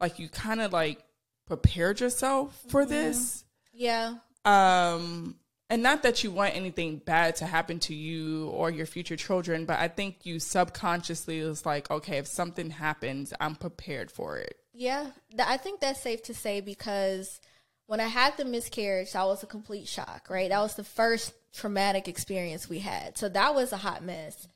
like 0.00 0.18
you 0.18 0.28
kind 0.28 0.60
of 0.60 0.72
like 0.72 1.04
prepared 1.46 2.00
yourself 2.00 2.58
for 2.68 2.84
this. 2.86 3.44
Yeah. 3.72 4.14
Um, 4.46 5.36
and 5.68 5.82
not 5.82 6.04
that 6.04 6.22
you 6.22 6.30
want 6.30 6.54
anything 6.54 6.98
bad 6.98 7.36
to 7.36 7.46
happen 7.46 7.80
to 7.80 7.94
you 7.94 8.48
or 8.50 8.70
your 8.70 8.86
future 8.86 9.16
children, 9.16 9.64
but 9.64 9.80
I 9.80 9.88
think 9.88 10.24
you 10.24 10.38
subconsciously 10.38 11.38
is 11.38 11.66
like, 11.66 11.90
okay, 11.90 12.18
if 12.18 12.28
something 12.28 12.70
happens, 12.70 13.34
I'm 13.40 13.56
prepared 13.56 14.10
for 14.12 14.38
it. 14.38 14.56
Yeah, 14.72 15.10
th- 15.30 15.48
I 15.48 15.56
think 15.56 15.80
that's 15.80 16.00
safe 16.00 16.22
to 16.24 16.34
say 16.34 16.60
because 16.60 17.40
when 17.86 17.98
I 17.98 18.06
had 18.06 18.36
the 18.36 18.44
miscarriage, 18.44 19.12
that 19.12 19.26
was 19.26 19.42
a 19.42 19.46
complete 19.46 19.88
shock, 19.88 20.28
right? 20.30 20.50
That 20.50 20.60
was 20.60 20.74
the 20.74 20.84
first 20.84 21.32
traumatic 21.52 22.06
experience 22.06 22.68
we 22.68 22.78
had. 22.78 23.18
So 23.18 23.28
that 23.30 23.54
was 23.54 23.72
a 23.72 23.76
hot 23.76 24.04
mess. 24.04 24.46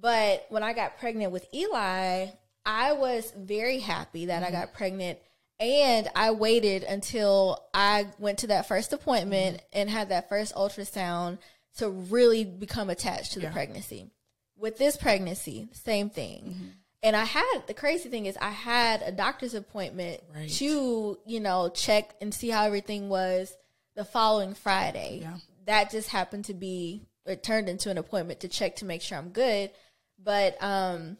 But 0.00 0.46
when 0.48 0.64
I 0.64 0.72
got 0.72 0.98
pregnant 0.98 1.32
with 1.32 1.46
Eli, 1.54 2.26
I 2.66 2.92
was 2.92 3.32
very 3.36 3.78
happy 3.78 4.26
that 4.26 4.42
I 4.42 4.50
got 4.50 4.74
pregnant. 4.74 5.18
And 5.60 6.08
I 6.14 6.30
waited 6.30 6.84
until 6.84 7.64
I 7.74 8.06
went 8.18 8.38
to 8.38 8.46
that 8.48 8.68
first 8.68 8.92
appointment 8.92 9.60
and 9.72 9.90
had 9.90 10.10
that 10.10 10.28
first 10.28 10.54
ultrasound 10.54 11.38
to 11.78 11.88
really 11.90 12.44
become 12.44 12.90
attached 12.90 13.32
to 13.32 13.40
the 13.40 13.46
Yeah. 13.46 13.52
pregnancy. 13.52 14.10
With 14.56 14.78
this 14.78 14.96
pregnancy, 14.96 15.68
same 15.72 16.10
thing. 16.10 16.74
And 17.02 17.14
I 17.16 17.24
had 17.24 17.62
the 17.66 17.74
crazy 17.74 18.08
thing 18.08 18.26
is 18.26 18.36
I 18.40 18.50
had 18.50 19.02
a 19.02 19.12
doctor's 19.12 19.54
appointment 19.54 20.20
Right. 20.34 20.50
to, 20.50 21.18
you 21.26 21.40
know, 21.40 21.68
check 21.68 22.14
and 22.20 22.32
see 22.34 22.48
how 22.50 22.64
everything 22.64 23.08
was 23.08 23.56
the 23.94 24.04
following 24.04 24.54
Friday. 24.54 25.20
Yeah. 25.22 25.38
That 25.66 25.90
just 25.90 26.08
happened 26.08 26.44
to 26.46 26.54
be 26.54 27.02
it 27.26 27.42
turned 27.42 27.68
into 27.68 27.90
an 27.90 27.98
appointment 27.98 28.40
to 28.40 28.48
check 28.48 28.76
to 28.76 28.84
make 28.86 29.02
sure 29.02 29.18
I'm 29.18 29.30
good. 29.30 29.70
But 30.18 30.60
um 30.62 31.18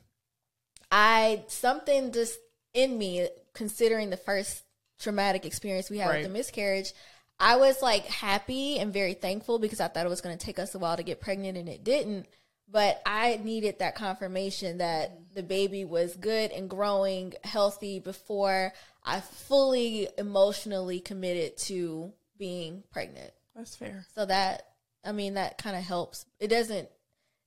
I 0.90 1.45
something 1.49 2.12
just 2.12 2.38
in 2.75 2.99
me 2.99 3.29
considering 3.55 4.11
the 4.11 4.17
first 4.17 4.65
traumatic 4.99 5.45
experience 5.47 5.91
we 5.91 5.99
had 5.99 6.09
Right. 6.09 6.17
with 6.19 6.27
the 6.27 6.33
miscarriage, 6.33 6.93
I 7.41 7.57
was 7.57 7.81
like 7.83 8.05
happy 8.07 8.79
and 8.79 8.93
very 8.93 9.15
thankful 9.15 9.59
because 9.59 9.81
I 9.81 9.89
thought 9.89 10.07
it 10.07 10.09
was 10.11 10.21
going 10.21 10.37
to 10.37 10.45
take 10.45 10.59
us 10.59 10.75
a 10.75 10.79
while 10.79 10.97
to 10.97 11.03
get 11.03 11.21
pregnant 11.21 11.57
and 11.57 11.69
it 11.69 11.85
didn't. 11.85 12.27
But 12.71 13.01
I 13.07 13.41
needed 13.43 13.79
that 13.79 13.95
confirmation 13.95 14.79
that 14.79 15.35
the 15.35 15.43
baby 15.43 15.85
was 15.85 16.17
good 16.17 16.51
and 16.51 16.69
growing 16.69 17.33
healthy 17.43 17.99
before 17.99 18.73
I 19.03 19.21
fully 19.21 20.09
emotionally 20.19 21.01
committed 21.01 21.57
to 21.59 22.13
being 22.37 22.83
pregnant. 22.91 23.33
That's 23.55 23.75
fair. 23.75 24.05
So 24.15 24.27
that 24.27 24.65
I 25.05 25.13
mean 25.13 25.35
that 25.35 25.59
kind 25.59 25.77
of 25.77 25.83
helps. 25.83 26.27
It 26.41 26.49
doesn't 26.49 26.89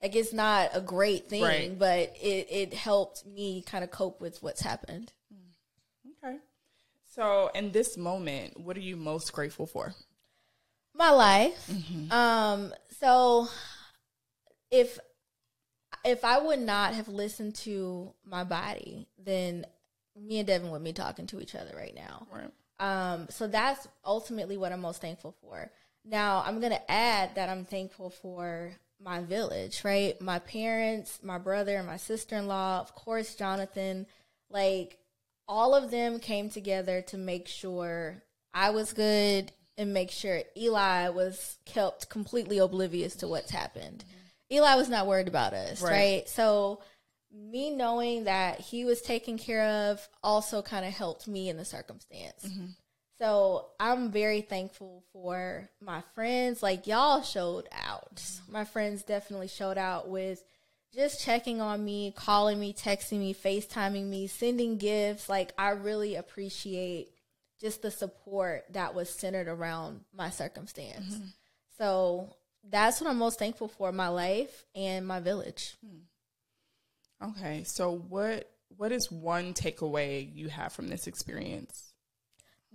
like 0.02 0.16
it's 0.16 0.34
not 0.34 0.72
a 0.74 0.82
great 0.82 1.30
thing, 1.30 1.44
Right. 1.44 1.78
but 1.80 2.16
it 2.22 2.48
it 2.50 2.74
helped 2.74 3.26
me 3.26 3.62
kind 3.66 3.84
of 3.84 3.92
cope 3.92 4.20
with 4.22 4.42
what's 4.42 4.62
happened. 4.62 5.14
Okay. 6.24 6.38
So, 7.14 7.50
in 7.54 7.72
this 7.72 7.98
moment, 7.98 8.60
what 8.60 8.78
are 8.78 8.82
you 8.82 8.96
most 8.96 9.34
grateful 9.34 9.66
for? 9.66 9.94
My 10.94 11.12
life. 11.12 11.68
Mm-hmm. 11.68 12.12
Um 12.12 12.74
so 13.00 13.48
if 14.70 15.00
if 16.04 16.24
I 16.26 16.40
would 16.40 16.60
not 16.60 16.94
have 16.94 17.08
listened 17.08 17.56
to 17.56 18.14
my 18.26 18.44
body, 18.44 19.08
then 19.18 19.66
me 20.20 20.40
and 20.40 20.48
Devin 20.48 20.72
would 20.72 20.84
be 20.84 20.94
talking 20.94 21.28
to 21.28 21.42
each 21.42 21.54
other 21.56 21.74
right 21.76 21.94
now. 21.94 22.28
Right. 22.32 22.52
Um, 22.80 23.28
so 23.30 23.48
that's 23.48 23.88
ultimately 24.04 24.58
what 24.58 24.72
I'm 24.72 24.82
most 24.82 25.02
thankful 25.02 25.36
for. 25.42 25.72
Now, 26.04 26.44
I'm 26.46 26.60
going 26.60 26.72
to 26.72 26.92
add 26.92 27.36
that 27.36 27.50
I'm 27.50 27.66
thankful 27.66 28.10
for 28.10 28.74
my 29.04 29.22
village, 29.22 29.82
right? 29.84 30.20
My 30.22 30.40
parents, 30.40 31.20
my 31.24 31.38
brother, 31.38 31.76
and 31.78 31.88
my 31.88 31.98
sister 31.98 32.36
in 32.36 32.48
law, 32.48 32.80
of 32.80 32.94
course, 32.96 33.36
Jonathan. 33.36 34.06
Like, 34.50 34.98
all 35.48 35.76
of 35.76 35.92
them 35.92 36.20
came 36.20 36.50
together 36.50 37.02
to 37.04 37.18
make 37.18 37.48
sure 37.48 38.22
I 38.54 38.70
was 38.72 38.94
good 38.94 39.52
and 39.78 39.94
make 39.94 40.12
sure 40.12 40.42
Eli 40.58 41.10
was 41.10 41.58
kept 41.66 42.10
completely 42.10 42.58
oblivious 42.60 43.16
to 43.18 43.28
what's 43.28 43.52
happened. 43.52 44.04
Mm-hmm. 44.08 44.56
Eli 44.56 44.76
was 44.76 44.90
not 44.90 45.08
worried 45.08 45.28
about 45.30 45.54
us, 45.54 45.82
Right. 45.82 45.92
right? 45.92 46.30
So, 46.30 46.82
me 47.34 47.70
knowing 47.70 48.26
that 48.26 48.60
he 48.60 48.84
was 48.84 49.02
taken 49.02 49.38
care 49.38 49.64
of 49.90 50.06
also 50.22 50.62
kind 50.62 50.86
of 50.86 50.92
helped 50.94 51.28
me 51.28 51.48
in 51.50 51.56
the 51.56 51.64
circumstance. 51.64 52.44
Mm-hmm. 52.46 52.66
So 53.22 53.68
I'm 53.80 54.10
very 54.10 54.42
thankful 54.42 55.04
for 55.14 55.70
my 55.80 56.02
friends. 56.16 56.64
Like 56.64 56.88
y'all 56.88 57.22
showed 57.22 57.70
out. 57.86 58.24
My 58.50 58.66
friends 58.66 59.04
definitely 59.04 59.48
showed 59.48 59.78
out 59.78 60.10
with 60.10 60.44
just 60.92 61.24
checking 61.24 61.62
on 61.62 61.86
me, 61.86 62.14
calling 62.16 62.60
me, 62.60 62.74
texting 62.74 63.20
me, 63.20 63.36
FaceTiming 63.36 64.08
me, 64.08 64.26
sending 64.26 64.78
gifts. 64.78 65.30
Like 65.30 65.54
I 65.56 65.70
really 65.70 66.16
appreciate 66.16 67.10
just 67.60 67.84
the 67.84 67.92
support 67.92 68.66
that 68.72 68.96
was 68.96 69.08
centered 69.08 69.48
around 69.48 70.02
my 70.18 70.32
circumstance. 70.32 71.14
Mm-hmm. 71.14 71.28
So 71.78 72.36
that's 72.68 73.02
what 73.02 73.10
I'm 73.10 73.18
most 73.18 73.38
thankful 73.38 73.68
for, 73.68 73.92
my 73.92 74.08
life 74.08 74.66
and 74.74 75.06
my 75.06 75.20
village. 75.20 75.76
Hmm. 75.86 77.30
Okay. 77.30 77.66
So, 77.66 77.92
what 77.92 78.50
what 78.78 78.92
is 78.92 79.12
one 79.12 79.54
takeaway 79.54 80.28
you 80.34 80.50
have 80.50 80.74
from 80.74 80.88
this 80.88 81.06
experience? 81.06 81.91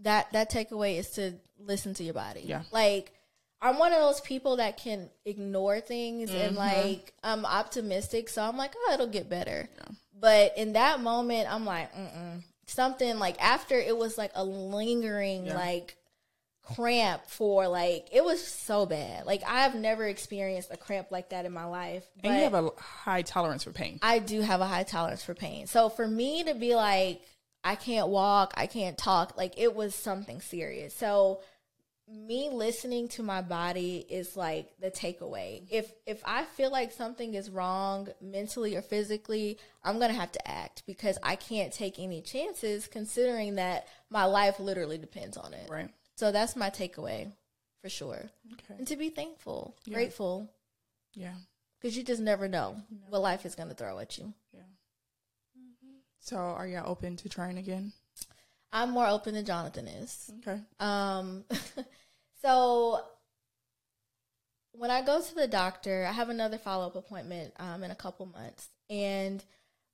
That 0.03 0.33
that 0.33 0.51
takeaway 0.51 0.99
is 0.99 1.11
to 1.13 1.35
listen 1.59 1.95
to 1.95 2.05
your 2.05 2.15
body. 2.15 2.43
Yeah. 2.45 2.63
Like 2.71 3.13
I'm 3.61 3.79
one 3.79 3.93
of 3.93 4.01
those 4.01 4.21
people 4.21 4.57
that 4.57 4.77
can 4.77 5.09
ignore 5.25 5.81
things 5.81 6.31
and 6.31 6.57
like 6.57 7.15
I'm 7.25 7.45
optimistic, 7.47 8.29
so 8.29 8.43
I'm 8.43 8.57
like, 8.57 8.75
oh, 8.77 8.93
it'll 8.95 9.07
get 9.07 9.29
better. 9.31 9.69
But 10.19 10.57
in 10.57 10.75
that 10.75 11.01
moment, 11.01 11.53
I'm 11.53 11.65
like, 11.65 11.95
mm 11.95 12.43
something 12.69 13.21
like 13.21 13.41
after 13.41 13.77
it 13.79 13.97
was 13.97 14.19
like 14.19 14.33
a 14.35 14.45
lingering 14.45 15.47
Yeah. 15.47 15.55
like 15.55 15.97
cramp 16.63 17.23
for 17.29 17.69
like 17.69 18.09
it 18.13 18.25
was 18.25 18.45
so 18.45 18.87
bad. 18.87 19.25
Like 19.25 19.43
I've 19.47 19.75
never 19.75 20.05
experienced 20.05 20.73
a 20.73 20.77
cramp 20.77 21.13
like 21.13 21.31
that 21.31 21.45
in 21.45 21.53
my 21.53 21.67
life. 21.67 22.05
And 22.25 22.35
you 22.35 22.43
have 22.43 22.55
a 22.55 22.71
high 22.77 23.23
tolerance 23.23 23.63
for 23.63 23.71
pain. 23.71 24.01
I 24.03 24.19
do 24.19 24.41
have 24.41 24.61
a 24.61 24.67
high 24.67 24.83
tolerance 24.83 25.23
for 25.23 25.35
pain. 25.35 25.69
So 25.69 25.89
for 25.89 26.07
me 26.09 26.43
to 26.45 26.55
be 26.55 26.75
like, 26.75 27.23
I 27.67 27.75
can't 27.75 28.09
walk, 28.09 28.55
I 28.57 28.67
can't 28.67 28.97
talk, 28.97 29.37
like 29.37 29.55
it 29.59 29.75
was 29.75 29.95
something 29.95 30.41
serious. 30.41 30.95
So 30.95 31.41
me 32.09 32.49
listening 32.51 33.09
to 33.09 33.23
my 33.25 33.43
body 33.43 34.07
is 34.09 34.37
like 34.37 34.69
the 34.81 34.91
takeaway. 34.93 35.63
If 35.71 35.91
if 36.07 36.23
I 36.25 36.45
feel 36.45 36.71
like 36.71 36.93
something 36.93 37.35
is 37.35 37.51
wrong 37.51 38.09
mentally 38.21 38.77
or 38.77 38.83
physically, 38.83 39.59
I'm 39.83 39.99
going 39.99 40.13
to 40.13 40.21
have 40.21 40.31
to 40.33 40.49
act 40.49 40.85
because 40.87 41.19
I 41.25 41.35
can't 41.35 41.73
take 41.73 41.99
any 41.99 42.23
chances 42.23 42.87
considering 42.87 43.57
that 43.57 43.89
my 44.11 44.25
life 44.25 44.61
literally 44.61 44.99
depends 44.99 45.37
on 45.37 45.53
it. 45.53 45.69
Right. 45.69 45.91
So 46.15 46.31
that's 46.31 46.55
my 46.55 46.71
takeaway 46.71 47.33
for 47.83 47.89
sure. 47.89 48.31
Okay. 48.53 48.75
And 48.79 48.87
to 48.87 48.97
be 48.97 49.11
thankful, 49.11 49.75
Yeah. 49.85 49.95
grateful 49.95 50.49
Yeah. 51.15 51.35
because 51.81 51.97
you 51.97 52.05
just 52.05 52.23
never 52.23 52.47
know 52.47 52.77
what 53.09 53.21
life 53.21 53.45
is 53.45 53.57
going 53.57 53.69
to 53.71 53.75
throw 53.75 53.99
at 53.99 54.17
you. 54.17 54.33
So, 56.27 56.37
are 56.37 56.67
y'all 56.67 56.91
open 56.91 57.15
to 57.19 57.29
trying 57.29 57.57
again? 57.57 57.93
I'm 58.73 58.91
more 58.91 59.07
open 59.07 59.35
than 59.35 59.45
Jonathan 59.45 59.87
is. 59.87 60.29
Okay. 60.41 60.61
Um, 60.81 61.45
so 62.43 63.01
when 64.73 64.91
I 64.91 65.03
go 65.03 65.23
to 65.23 65.35
the 65.37 65.47
doctor, 65.47 66.05
I 66.05 66.11
have 66.11 66.29
another 66.29 66.59
follow 66.59 66.89
up 66.89 66.97
appointment 66.97 67.55
um, 67.61 67.85
in 67.85 67.93
a 67.93 67.95
couple 67.95 68.27
months, 68.27 68.69
and 68.91 69.45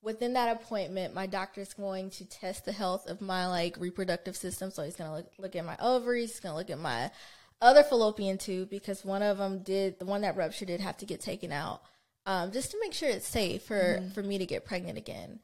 within 0.00 0.32
that 0.32 0.56
appointment, 0.56 1.12
my 1.12 1.26
doctor 1.26 1.60
is 1.60 1.74
going 1.74 2.08
to 2.12 2.24
test 2.24 2.64
the 2.64 2.72
health 2.72 3.06
of 3.08 3.20
my 3.20 3.46
like 3.46 3.76
reproductive 3.78 4.34
system. 4.34 4.70
So 4.70 4.84
he's 4.84 4.96
going 4.96 5.10
to 5.10 5.16
look, 5.16 5.32
look 5.36 5.54
at 5.54 5.66
my 5.66 5.76
ovaries, 5.80 6.30
he's 6.30 6.40
going 6.40 6.54
to 6.54 6.56
look 6.56 6.70
at 6.70 6.78
my 6.78 7.10
other 7.60 7.82
fallopian 7.82 8.38
tube 8.38 8.70
because 8.70 9.04
one 9.04 9.22
of 9.22 9.36
them 9.36 9.62
did 9.62 9.98
the 9.98 10.06
one 10.06 10.22
that 10.22 10.38
ruptured 10.38 10.68
did 10.68 10.80
have 10.80 10.96
to 10.96 11.04
get 11.04 11.20
taken 11.20 11.52
out, 11.52 11.82
um, 12.24 12.52
just 12.52 12.70
to 12.70 12.78
make 12.80 12.94
sure 12.94 13.10
it's 13.10 13.28
safe 13.28 13.64
for 13.64 14.02
for 14.14 14.22
me 14.22 14.38
to 14.38 14.46
get 14.46 14.64
pregnant 14.64 14.96
again. 14.96 15.38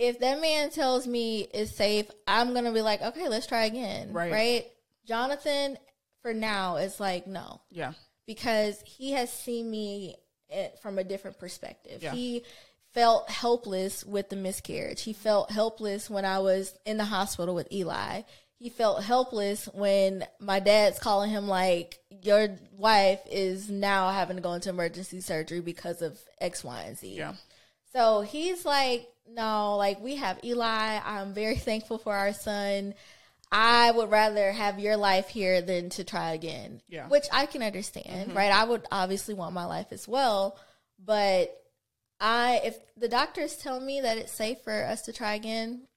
If 0.00 0.20
that 0.20 0.40
man 0.40 0.70
tells 0.70 1.06
me 1.06 1.46
it's 1.52 1.72
safe, 1.72 2.10
I'm 2.26 2.54
gonna 2.54 2.72
be 2.72 2.80
like, 2.80 3.02
okay, 3.02 3.28
let's 3.28 3.46
try 3.46 3.66
again, 3.66 4.12
Right. 4.14 4.32
right? 4.32 4.66
Jonathan, 5.04 5.76
for 6.22 6.32
now, 6.32 6.76
is 6.76 6.98
like, 6.98 7.26
no, 7.26 7.60
Yeah. 7.70 7.92
because 8.26 8.80
he 8.86 9.12
has 9.12 9.30
seen 9.30 9.70
me 9.70 10.16
eh, 10.48 10.70
from 10.82 10.98
a 10.98 11.04
different 11.04 11.38
perspective. 11.38 12.02
Yeah. 12.02 12.12
He 12.12 12.44
felt 12.92 13.30
helpless 13.30 14.02
with 14.04 14.30
the 14.30 14.36
miscarriage. 14.36 15.02
He 15.02 15.12
felt 15.12 15.50
helpless 15.52 16.08
when 16.10 16.24
I 16.24 16.38
was 16.40 16.74
in 16.86 16.96
the 16.96 17.04
hospital 17.04 17.54
with 17.54 17.70
Eli. 17.70 18.22
He 18.58 18.68
felt 18.70 19.04
helpless 19.04 19.66
when 19.66 20.26
my 20.40 20.60
dad's 20.60 20.98
calling 20.98 21.30
him 21.30 21.46
like, 21.46 22.00
"Your 22.22 22.58
wife 22.72 23.20
is 23.30 23.70
now 23.70 24.10
having 24.10 24.36
to 24.38 24.42
go 24.42 24.54
into 24.54 24.70
emergency 24.70 25.20
surgery 25.20 25.60
because 25.60 26.02
of 26.02 26.18
X, 26.40 26.64
Y, 26.64 26.82
and 26.82 26.98
Z." 26.98 27.14
Yeah. 27.16 27.34
So 27.92 28.22
he's 28.22 28.64
like, 28.64 29.08
no, 29.34 29.76
like 29.76 30.00
we 30.00 30.16
have 30.16 30.38
Eli. 30.44 31.00
I'm 31.04 31.34
very 31.34 31.56
thankful 31.56 31.98
for 31.98 32.14
our 32.14 32.32
son. 32.32 32.94
I 33.52 33.90
would 33.90 34.10
rather 34.10 34.52
have 34.52 34.78
your 34.78 34.96
life 34.96 35.28
here 35.28 35.60
than 35.60 35.90
to 35.90 36.04
try 36.04 36.32
again. 36.34 36.82
Yeah. 36.88 37.08
Which 37.08 37.26
I 37.32 37.46
can 37.46 37.62
understand, 37.62 38.28
mm-hmm. 38.28 38.36
right? 38.36 38.52
I 38.52 38.64
would 38.64 38.86
obviously 38.92 39.34
want 39.34 39.54
my 39.54 39.64
life 39.64 39.88
as 39.90 40.06
well. 40.06 40.58
But 41.04 41.56
I 42.20 42.60
if 42.64 42.78
the 42.96 43.08
doctors 43.08 43.56
tell 43.56 43.80
me 43.80 44.02
that 44.02 44.18
it's 44.18 44.32
safe 44.32 44.58
for 44.62 44.84
us 44.84 45.02
to 45.02 45.12
try 45.12 45.34
again, 45.34 45.88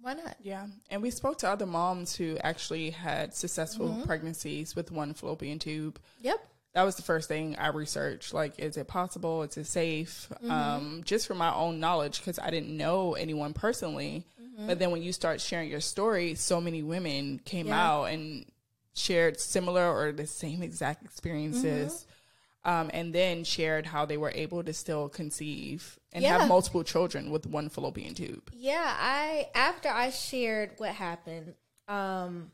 Why 0.00 0.14
not? 0.14 0.36
Yeah, 0.40 0.66
and 0.90 1.02
we 1.02 1.10
spoke 1.10 1.38
to 1.38 1.48
other 1.48 1.66
moms 1.66 2.14
who 2.14 2.36
actually 2.42 2.90
had 2.90 3.34
successful 3.34 3.88
mm-hmm. 3.88 4.02
pregnancies 4.02 4.76
with 4.76 4.92
one 4.92 5.14
fallopian 5.14 5.58
tube. 5.58 5.98
Yep. 6.20 6.46
That 6.76 6.84
was 6.84 6.96
the 6.96 7.02
first 7.02 7.26
thing 7.26 7.56
I 7.58 7.68
researched. 7.68 8.34
Like, 8.34 8.58
is 8.58 8.76
it 8.76 8.86
possible? 8.86 9.42
Is 9.44 9.56
it 9.56 9.64
safe? 9.66 10.30
Um, 10.46 11.00
just 11.06 11.26
for 11.26 11.34
my 11.34 11.50
own 11.54 11.80
knowledge, 11.80 12.18
because 12.18 12.38
I 12.38 12.50
didn't 12.50 12.76
know 12.76 13.14
anyone 13.14 13.54
personally. 13.54 14.26
But 14.66 14.78
then 14.78 14.90
when 14.90 15.02
you 15.02 15.12
start 15.14 15.40
sharing 15.40 15.70
your 15.70 15.80
story, 15.80 16.34
so 16.34 16.60
many 16.60 16.82
women 16.82 17.40
came 17.46 17.68
Yeah. 17.68 17.82
out 17.82 18.04
and 18.04 18.44
shared 18.92 19.40
similar 19.40 19.90
or 19.90 20.12
the 20.12 20.26
same 20.26 20.62
exact 20.62 21.02
experiences. 21.02 22.04
Um, 22.62 22.90
and 22.92 23.14
then 23.14 23.44
shared 23.44 23.86
how 23.86 24.04
they 24.04 24.18
were 24.18 24.32
able 24.34 24.62
to 24.62 24.74
still 24.74 25.08
conceive 25.08 25.98
and 26.12 26.22
Yeah. 26.24 26.36
have 26.40 26.46
multiple 26.48 26.84
children 26.84 27.30
with 27.30 27.46
one 27.46 27.70
fallopian 27.70 28.12
tube. 28.14 28.50
Yeah, 28.52 28.94
I 29.00 29.48
after 29.54 29.88
I 29.88 30.10
shared 30.10 30.72
what 30.76 30.90
happened, 30.90 31.54
um 31.88 32.50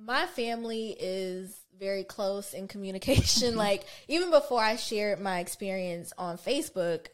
my 0.00 0.26
family 0.26 0.96
is 1.00 1.60
very 1.78 2.04
close 2.04 2.54
in 2.54 2.68
communication. 2.68 3.50
Mm-hmm. 3.50 3.58
like 3.58 3.84
even 4.08 4.30
before 4.30 4.60
I 4.60 4.76
shared 4.76 5.20
my 5.20 5.40
experience 5.40 6.12
on 6.18 6.38
Facebook, 6.38 7.06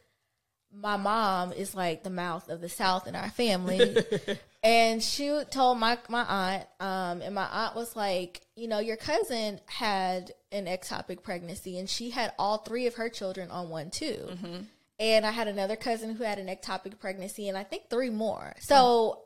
my 0.73 0.97
mom 0.97 1.53
is 1.53 1.75
like 1.75 2.03
the 2.03 2.11
mouth 2.11 2.49
of 2.49 2.61
the 2.61 2.69
South 2.69 3.07
in 3.07 3.15
our 3.15 3.31
family. 3.31 3.97
and 4.63 5.03
she 5.03 5.43
told 5.51 5.79
my 5.79 5.99
my 6.09 6.25
aunt, 6.25 6.67
um, 6.81 7.23
and 7.23 7.35
my 7.35 7.47
aunt 7.47 7.77
was 7.77 7.95
like, 7.95 8.41
you 8.57 8.69
know, 8.69 8.81
your 8.81 8.97
cousin 8.97 9.61
had 9.67 10.33
an 10.53 10.67
ectopic 10.67 11.23
pregnancy, 11.23 11.79
and 11.79 11.89
she 11.89 12.11
had 12.11 12.33
all 12.39 12.59
three 12.59 12.87
of 12.87 12.95
her 12.95 13.09
children 13.09 13.51
on 13.51 13.69
one 13.69 13.91
too. 13.91 14.27
Mm-hmm. 14.31 14.57
And 15.01 15.27
I 15.27 15.33
had 15.33 15.49
another 15.49 15.77
cousin 15.77 16.15
who 16.15 16.23
had 16.23 16.39
an 16.39 16.47
ectopic 16.47 16.99
pregnancy, 16.99 17.49
and 17.49 17.59
I 17.59 17.65
think 17.65 17.91
three 17.91 18.11
more. 18.11 18.55
Mm-hmm. 18.57 18.63
So, 18.63 19.23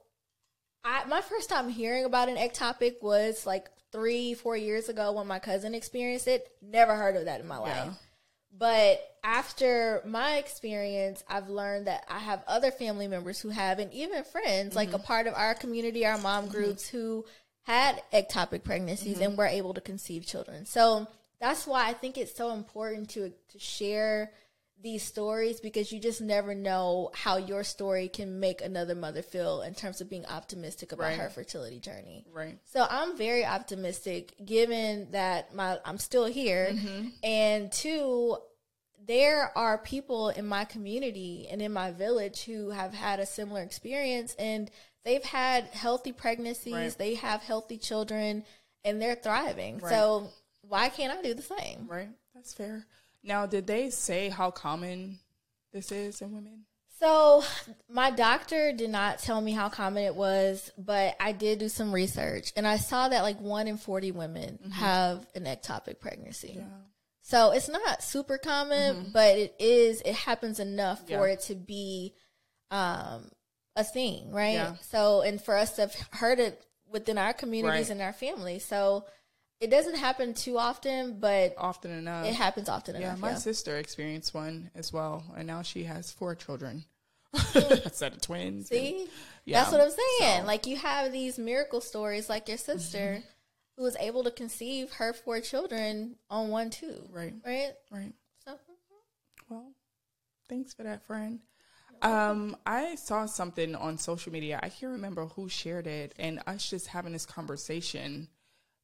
I 0.84 1.04
my 1.06 1.20
first 1.20 1.48
time 1.48 1.68
hearing 1.68 2.04
about 2.04 2.28
an 2.28 2.36
ectopic 2.36 3.02
was 3.02 3.46
like 3.46 3.68
three, 3.92 4.34
four 4.34 4.56
years 4.56 4.88
ago 4.88 5.12
when 5.12 5.26
my 5.26 5.38
cousin 5.38 5.74
experienced 5.74 6.28
it. 6.28 6.50
Never 6.62 6.94
heard 6.94 7.16
of 7.16 7.24
that 7.26 7.40
in 7.40 7.46
my 7.46 7.56
Yeah. 7.56 7.84
life. 7.84 7.94
But 8.50 9.00
after 9.22 10.02
my 10.06 10.36
experience, 10.38 11.22
I've 11.28 11.48
learned 11.48 11.86
that 11.86 12.04
I 12.08 12.18
have 12.18 12.42
other 12.46 12.70
family 12.70 13.06
members 13.06 13.40
who 13.40 13.50
have, 13.50 13.78
and 13.78 13.92
even 13.92 14.24
friends, 14.24 14.74
like 14.74 14.88
a 14.88 14.92
mm-hmm. 14.92 15.04
part 15.04 15.26
of 15.26 15.34
our 15.34 15.54
community, 15.54 16.06
our 16.06 16.18
mom 16.18 16.44
mm-hmm. 16.44 16.52
groups, 16.52 16.88
who 16.88 17.24
had 17.62 18.02
ectopic 18.12 18.64
pregnancies 18.64 19.16
mm-hmm. 19.16 19.22
and 19.22 19.38
were 19.38 19.46
able 19.46 19.74
to 19.74 19.80
conceive 19.80 20.24
children. 20.24 20.64
So 20.64 21.06
that's 21.40 21.66
why 21.66 21.86
I 21.86 21.92
think 21.92 22.16
it's 22.16 22.34
so 22.34 22.52
important 22.52 23.10
to 23.10 23.32
to 23.50 23.58
share 23.58 24.32
these 24.80 25.02
stories 25.02 25.60
because 25.60 25.90
you 25.90 25.98
just 25.98 26.20
never 26.20 26.54
know 26.54 27.10
how 27.12 27.36
your 27.36 27.64
story 27.64 28.08
can 28.08 28.38
make 28.38 28.60
another 28.60 28.94
mother 28.94 29.22
feel 29.22 29.62
in 29.62 29.74
terms 29.74 30.00
of 30.00 30.08
being 30.08 30.24
optimistic 30.26 30.92
about 30.92 31.04
Right. 31.06 31.18
her 31.18 31.30
fertility 31.30 31.80
journey. 31.80 32.24
Right. 32.32 32.58
So 32.64 32.86
I'm 32.88 33.16
very 33.16 33.44
optimistic 33.44 34.34
given 34.44 35.10
that 35.10 35.54
my 35.54 35.78
I'm 35.84 35.98
still 35.98 36.26
here 36.26 36.68
mm-hmm. 36.72 37.08
and 37.24 37.72
two 37.72 38.38
there 39.06 39.56
are 39.56 39.78
people 39.78 40.28
in 40.28 40.46
my 40.46 40.64
community 40.64 41.48
and 41.50 41.62
in 41.62 41.72
my 41.72 41.90
village 41.90 42.44
who 42.44 42.70
have 42.70 42.92
had 42.92 43.20
a 43.20 43.26
similar 43.26 43.62
experience 43.62 44.34
and 44.38 44.70
they've 45.04 45.24
had 45.24 45.64
healthy 45.68 46.12
pregnancies, 46.12 46.72
Right. 46.74 46.98
they 46.98 47.14
have 47.14 47.40
healthy 47.42 47.78
children 47.78 48.44
and 48.84 49.00
they're 49.00 49.14
thriving. 49.16 49.78
Right. 49.78 49.90
So 49.90 50.28
why 50.62 50.88
can't 50.90 51.16
I 51.16 51.22
do 51.22 51.32
the 51.34 51.42
same? 51.42 51.86
Right. 51.88 52.10
That's 52.34 52.52
fair. 52.52 52.86
Now, 53.28 53.46
did 53.46 53.66
they 53.66 53.90
say 53.90 54.30
how 54.30 54.50
common 54.50 55.18
this 55.72 55.92
is 55.92 56.22
in 56.22 56.32
women? 56.32 56.64
So, 56.98 57.44
my 57.88 58.10
doctor 58.10 58.72
did 58.72 58.90
not 58.90 59.20
tell 59.20 59.40
me 59.40 59.52
how 59.52 59.68
common 59.68 60.02
it 60.02 60.16
was, 60.16 60.72
but 60.76 61.14
I 61.20 61.30
did 61.32 61.60
do 61.60 61.68
some 61.68 61.92
research 61.92 62.52
and 62.56 62.66
I 62.66 62.76
saw 62.78 63.08
that 63.08 63.22
like 63.22 63.38
1 63.40 63.68
in 63.68 63.76
40 63.76 64.10
women 64.12 64.70
have 64.72 65.24
an 65.36 65.44
ectopic 65.44 66.00
pregnancy. 66.00 66.54
Yeah. 66.56 66.64
So, 67.22 67.52
it's 67.52 67.68
not 67.68 68.02
super 68.02 68.38
common, 68.38 69.10
but 69.12 69.36
it 69.36 69.54
is 69.60 70.00
it 70.00 70.14
happens 70.14 70.58
enough 70.58 71.06
for 71.06 71.28
it 71.28 71.40
to 71.42 71.54
be 71.54 72.14
um 72.70 73.30
a 73.76 73.84
thing, 73.84 74.32
right? 74.32 74.54
Yeah. 74.54 74.74
So, 74.80 75.20
and 75.20 75.40
for 75.40 75.54
us 75.56 75.76
to 75.76 75.82
have 75.82 75.94
heard 76.12 76.40
it 76.40 76.64
within 76.90 77.18
our 77.18 77.32
communities 77.34 77.88
Right. 77.88 77.90
and 77.90 78.00
our 78.02 78.12
families. 78.14 78.64
So, 78.64 79.04
it 79.60 79.70
doesn't 79.70 79.96
happen 79.96 80.34
too 80.34 80.56
often, 80.58 81.18
but 81.18 81.54
Often 81.58 81.90
enough. 81.92 82.26
it 82.26 82.34
happens 82.34 82.68
often 82.68 82.94
yeah, 82.94 83.08
enough. 83.08 83.18
my 83.18 83.30
yeah. 83.30 83.36
sister 83.36 83.76
experienced 83.76 84.34
one 84.34 84.70
as 84.74 84.92
well, 84.92 85.24
and 85.36 85.46
now 85.46 85.62
she 85.62 85.84
has 85.84 86.10
four 86.12 86.34
children. 86.34 86.84
Mm. 87.34 87.86
a 87.86 87.90
set 87.92 88.14
of 88.14 88.20
twins. 88.20 88.70
and- 88.70 88.80
See? 88.80 89.08
Yeah, 89.44 89.60
That's 89.60 89.72
what 89.72 89.80
I'm 89.80 89.90
saying. 89.90 90.40
so- 90.42 90.46
Like 90.46 90.66
you 90.66 90.76
have 90.76 91.12
these 91.12 91.38
miracle 91.38 91.80
stories 91.80 92.28
like 92.28 92.48
your 92.48 92.56
mm-hmm. 92.58 92.78
sister 92.78 93.22
who 93.76 93.82
was 93.82 93.96
able 93.96 94.24
to 94.24 94.30
conceive 94.30 94.92
her 94.92 95.12
four 95.12 95.40
children 95.40 96.16
on 96.30 96.48
one 96.48 96.70
tube. 96.70 97.08
Right. 97.10 97.34
Right? 97.44 97.72
Right. 97.90 98.12
So 98.44 98.52
mm-hmm. 98.52 99.54
Well, 99.54 99.72
thanks 100.48 100.74
for 100.74 100.84
that, 100.84 101.02
friend. 101.02 101.40
Um, 102.00 102.56
I 102.64 102.94
saw 102.94 103.26
something 103.26 103.74
on 103.74 103.98
social 103.98 104.32
media. 104.32 104.60
I 104.62 104.68
can't 104.68 104.92
remember 104.92 105.26
who 105.26 105.48
shared 105.48 105.86
it, 105.88 106.14
and 106.16 106.40
us 106.46 106.70
just 106.70 106.86
having 106.86 107.12
this 107.12 107.26
conversation 107.26 108.28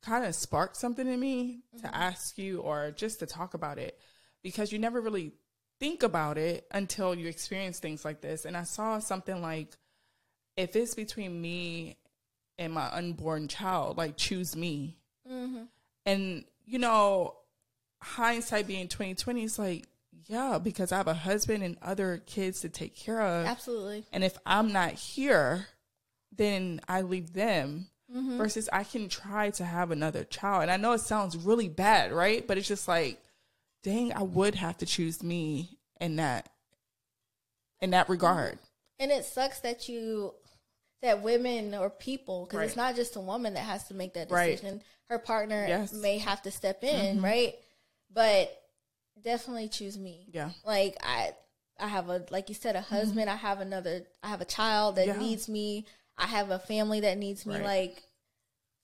kind 0.04 0.24
of 0.24 0.34
sparked 0.34 0.76
something 0.76 1.06
in 1.06 1.18
me 1.18 1.60
to 1.78 1.86
mm-hmm. 1.86 1.94
ask 1.94 2.38
you 2.38 2.60
or 2.60 2.92
just 2.94 3.20
to 3.20 3.26
talk 3.26 3.54
about 3.54 3.78
it 3.78 3.98
because 4.42 4.72
you 4.72 4.78
never 4.78 5.00
really 5.00 5.32
think 5.80 6.02
about 6.02 6.38
it 6.38 6.66
until 6.70 7.14
you 7.14 7.26
experience 7.26 7.78
things 7.78 8.04
like 8.04 8.20
this. 8.20 8.44
And 8.44 8.56
I 8.56 8.64
saw 8.64 8.98
something 8.98 9.40
like, 9.40 9.76
if 10.56 10.76
it's 10.76 10.94
between 10.94 11.40
me 11.40 11.96
and 12.58 12.72
my 12.72 12.88
unborn 12.92 13.48
child, 13.48 13.96
like 13.96 14.16
choose 14.16 14.54
me. 14.54 14.96
Mm-hmm. 15.30 15.64
And 16.06 16.44
you 16.66 16.78
know, 16.78 17.36
hindsight 18.00 18.66
being 18.66 18.88
twenty 18.88 19.14
twenty, 19.14 19.44
is 19.44 19.58
like, 19.58 19.86
yeah, 20.26 20.58
because 20.62 20.92
I 20.92 20.98
have 20.98 21.08
a 21.08 21.14
husband 21.14 21.62
and 21.62 21.76
other 21.82 22.22
kids 22.26 22.60
to 22.60 22.68
take 22.68 22.94
care 22.94 23.20
of. 23.20 23.46
absolutely. 23.46 24.04
And 24.12 24.22
if 24.22 24.36
I'm 24.46 24.72
not 24.72 24.92
here, 24.92 25.66
then 26.36 26.80
I 26.88 27.02
leave 27.02 27.32
them. 27.32 27.88
Versus, 28.12 28.68
I 28.72 28.84
can 28.84 29.08
try 29.08 29.50
to 29.50 29.64
have 29.64 29.90
another 29.90 30.24
child. 30.24 30.62
And 30.62 30.70
I 30.70 30.76
know 30.76 30.92
it 30.92 31.00
sounds 31.00 31.36
really 31.36 31.68
bad, 31.68 32.12
right? 32.12 32.46
But 32.46 32.58
it's 32.58 32.68
just 32.68 32.86
like, 32.86 33.20
dang, 33.82 34.12
I 34.12 34.22
would 34.22 34.54
have 34.54 34.76
to 34.78 34.86
choose 34.86 35.22
me 35.22 35.78
in 36.00 36.16
that 36.16 36.48
in 37.80 37.90
that 37.90 38.08
regard. 38.08 38.58
And 38.98 39.10
it 39.10 39.24
sucks 39.24 39.60
that 39.60 39.88
you 39.88 40.34
that 41.02 41.22
women 41.22 41.74
or 41.74 41.90
people 41.90 42.46
because 42.46 42.66
it's 42.68 42.76
not 42.76 42.94
just 42.96 43.16
a 43.16 43.20
woman 43.20 43.54
that 43.54 43.60
has 43.64 43.84
to 43.88 43.94
make 43.94 44.14
that 44.14 44.30
Right. 44.30 44.52
decision. 44.56 44.82
Her 45.10 45.18
partner 45.18 45.66
Yes. 45.68 45.90
Mm-hmm. 45.92 46.00
may 46.02 46.18
have 46.18 46.40
to 46.42 46.50
step 46.50 46.82
in, 46.84 47.20
right? 47.20 47.54
But 48.12 48.54
definitely 49.22 49.68
choose 49.68 49.98
me. 49.98 50.28
Yeah. 50.32 50.50
Like 50.64 50.96
I 51.02 51.32
I 51.78 51.88
have 51.88 52.08
a 52.08 52.24
like 52.30 52.48
you 52.48 52.54
said 52.54 52.76
a 52.76 52.80
husband, 52.80 53.28
I 53.28 53.36
have 53.36 53.60
another 53.60 54.02
I 54.22 54.28
have 54.28 54.40
a 54.40 54.44
child 54.46 54.96
that 54.96 55.08
Mm-hmm. 55.08 55.20
Yeah. 55.20 55.26
needs 55.26 55.48
me. 55.48 55.86
I 56.16 56.26
have 56.26 56.50
a 56.50 56.58
family 56.58 57.00
that 57.00 57.18
needs 57.18 57.44
me 57.46 57.56
Right. 57.56 57.64
like 57.64 58.02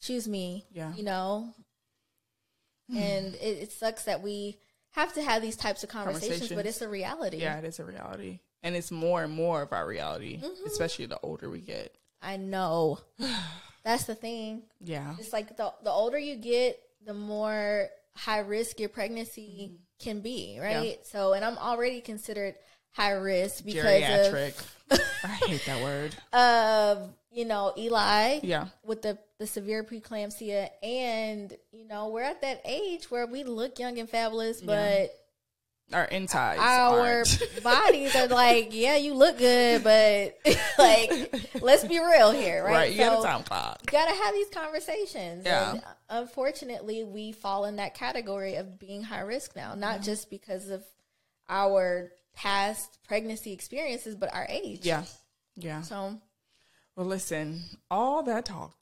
choose 0.00 0.26
me. 0.26 0.66
Yeah. 0.72 0.94
You 0.94 1.04
know? 1.04 1.54
and 2.96 3.34
it, 3.36 3.58
it 3.62 3.72
sucks 3.72 4.04
that 4.04 4.22
we 4.22 4.58
have 4.92 5.12
to 5.14 5.22
have 5.22 5.42
these 5.42 5.56
types 5.56 5.84
of 5.84 5.90
conversations, 5.90 6.50
but 6.52 6.66
it's 6.66 6.82
a 6.82 6.88
reality. 6.88 7.38
Yeah, 7.38 7.58
it 7.58 7.64
is 7.64 7.78
a 7.78 7.84
reality. 7.84 8.40
And 8.62 8.74
it's 8.74 8.90
more 8.90 9.22
and 9.22 9.32
more 9.32 9.62
of 9.62 9.72
our 9.72 9.86
reality, 9.86 10.38
mm-hmm. 10.38 10.66
especially 10.66 11.06
the 11.06 11.20
older 11.20 11.48
we 11.48 11.60
get. 11.60 11.94
I 12.20 12.36
know. 12.36 12.98
That's 13.84 14.04
the 14.04 14.14
thing. 14.14 14.64
Yeah. 14.80 15.14
It's 15.18 15.32
like 15.32 15.56
the 15.56 15.72
the 15.82 15.90
older 15.90 16.18
you 16.18 16.36
get, 16.36 16.78
the 17.06 17.14
more 17.14 17.88
high 18.14 18.40
risk 18.40 18.78
your 18.78 18.90
pregnancy 18.90 19.70
mm-hmm. 19.72 19.74
can 19.98 20.20
be, 20.20 20.58
right? 20.60 20.98
So, 21.06 21.32
and 21.32 21.44
I'm 21.44 21.56
already 21.56 22.02
considered 22.02 22.56
high 22.92 23.12
risk 23.12 23.64
because 23.64 23.84
Geriatric. 23.84 24.66
I 25.24 25.28
hate 25.28 25.64
that 25.66 25.82
word. 25.82 26.14
of 26.32 26.98
of 26.98 27.10
you 27.32 27.44
know 27.44 27.72
Eli 27.78 28.40
Yeah. 28.42 28.66
with 28.84 29.02
the 29.02 29.18
the 29.38 29.46
severe 29.46 29.84
preeclampsia, 29.84 30.68
and 30.82 31.56
you 31.72 31.86
know 31.86 32.08
we're 32.08 32.22
at 32.22 32.40
that 32.42 32.60
age 32.64 33.10
where 33.10 33.26
we 33.26 33.44
look 33.44 33.78
young 33.78 33.98
and 33.98 34.08
fabulous, 34.10 34.60
but 34.60 35.14
Our 35.92 36.04
insides. 36.06 36.60
our 36.60 37.00
aren't. 37.00 37.42
bodies 37.62 38.14
are 38.16 38.26
like, 38.26 38.68
yeah, 38.74 38.96
you 38.96 39.14
look 39.14 39.38
good, 39.38 39.82
but 39.84 40.38
like, 40.78 41.32
let's 41.62 41.84
be 41.84 41.98
real 42.00 42.32
here, 42.32 42.64
right? 42.64 42.72
right. 42.72 42.92
You 42.92 42.98
got 42.98 43.12
So- 43.14 43.20
a 43.22 43.26
time 43.30 43.42
clock. 43.44 43.78
you 43.84 43.92
gotta 43.92 44.14
have 44.24 44.34
these 44.34 44.48
conversations. 44.50 45.46
Yeah. 45.46 45.70
And 45.72 45.82
unfortunately, 46.10 47.04
we 47.04 47.30
fall 47.32 47.64
in 47.64 47.76
that 47.76 47.94
category 47.94 48.56
of 48.56 48.78
being 48.80 49.02
high 49.04 49.20
risk 49.20 49.54
now, 49.56 49.74
not 49.74 50.02
just 50.02 50.28
because 50.30 50.68
of 50.68 50.82
our 51.48 52.10
past 52.34 52.98
pregnancy 53.06 53.52
experiences, 53.52 54.14
but 54.14 54.32
our 54.34 54.46
age. 54.48 54.80
Yeah. 54.84 55.04
Yeah. 55.56 55.82
So 55.82 56.18
Well, 56.96 57.06
listen, 57.06 57.62
all 57.90 58.22
that 58.24 58.44
talk. 58.46 58.74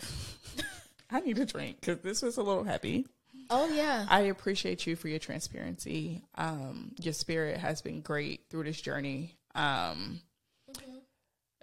I 1.11 1.20
need 1.20 1.38
a 1.38 1.46
drink 1.46 1.80
because 1.80 1.98
this 2.00 2.22
was 2.22 2.37
a 2.37 2.42
little 2.42 2.64
heavy. 2.64 3.06
oh 3.50 3.68
yeah. 3.72 4.06
I 4.11 4.20
appreciate 4.22 4.87
you 4.87 4.94
for 4.96 5.08
your 5.08 5.18
transparency. 5.18 6.22
Um, 6.34 6.92
your 7.00 7.14
spirit 7.14 7.56
has 7.58 7.80
been 7.82 8.00
great 8.02 8.42
through 8.50 8.64
this 8.64 8.80
journey. 8.80 9.37
Um, 9.54 10.20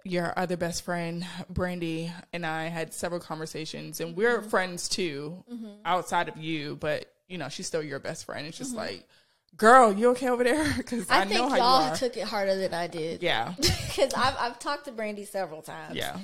your 0.04 0.32
other 0.38 0.56
best 0.56 0.82
friend, 0.84 1.26
Brandy, 1.50 2.12
and 2.32 2.46
I 2.46 2.66
had 2.68 2.94
several 2.94 3.20
conversations, 3.20 4.00
and 4.00 4.16
we're 4.16 4.38
Mm-hmm. 4.38 4.48
friends 4.48 4.88
too, 4.88 5.42
outside 5.84 6.28
of 6.28 6.36
you, 6.36 6.76
but 6.76 7.12
you 7.28 7.38
know, 7.38 7.48
she's 7.48 7.66
still 7.66 7.82
your 7.82 7.98
best 7.98 8.24
friend. 8.24 8.46
It's 8.46 8.56
just 8.58 8.70
Mm-hmm. 8.70 8.78
like, 8.80 9.08
girl, 9.56 9.92
you 9.92 10.10
okay 10.10 10.28
over 10.28 10.44
there? 10.44 10.72
Because 10.76 11.08
I, 11.10 11.20
I, 11.20 11.24
know 11.24 11.48
think 11.48 11.56
y'all 11.58 11.96
took 11.96 12.16
it 12.16 12.24
harder 12.24 12.56
than 12.56 12.74
I 12.74 12.86
did. 12.86 13.22
yeah, 13.22 13.54
because 13.56 14.12
I've 14.14 14.36
I've 14.38 14.58
talked 14.58 14.84
to 14.86 14.92
Brandy 14.92 15.24
several 15.24 15.62
times. 15.62 15.96
yeah, 15.96 16.18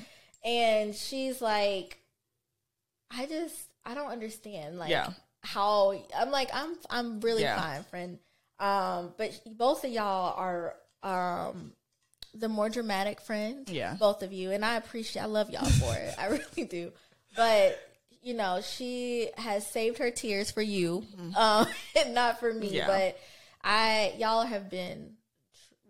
and 0.44 0.94
she's 0.94 1.40
like, 1.42 1.98
I 3.10 3.26
just 3.26 3.56
I 3.84 3.94
don't 3.94 4.10
understand 4.10 4.78
like 4.78 4.90
Yeah. 4.90 5.10
how 5.42 5.94
I'm 6.16 6.30
like 6.30 6.50
I'm 6.52 6.76
I'm 6.90 7.20
really 7.20 7.42
Yeah. 7.42 7.60
fine, 7.60 7.82
friend. 7.84 8.18
Um, 8.60 9.12
but 9.18 9.40
both 9.56 9.84
of 9.84 9.90
y'all 9.90 10.34
are 10.36 10.74
um 11.02 11.72
the 12.34 12.48
more 12.48 12.68
dramatic 12.70 13.20
friends. 13.20 13.70
Yeah. 13.70 13.94
both 13.98 14.22
of 14.22 14.32
you, 14.32 14.52
and 14.52 14.64
I 14.64 14.76
appreciate 14.76 15.22
I 15.22 15.26
love 15.26 15.50
y'all 15.50 15.64
for 15.66 15.94
it. 15.96 16.14
I 16.18 16.26
really 16.56 16.64
do. 16.68 16.92
But 17.36 17.78
you 18.22 18.34
know, 18.34 18.60
she 18.62 19.30
has 19.36 19.66
saved 19.66 19.98
her 19.98 20.10
tears 20.10 20.50
for 20.50 20.62
you, 20.62 21.04
um, 21.36 21.66
and 21.96 22.14
not 22.14 22.40
for 22.40 22.52
me. 22.52 22.66
Mm-hmm. 22.68 22.76
Yeah. 22.76 22.86
But 22.86 23.18
I 23.62 24.14
y'all 24.18 24.44
have 24.44 24.70
been 24.70 25.14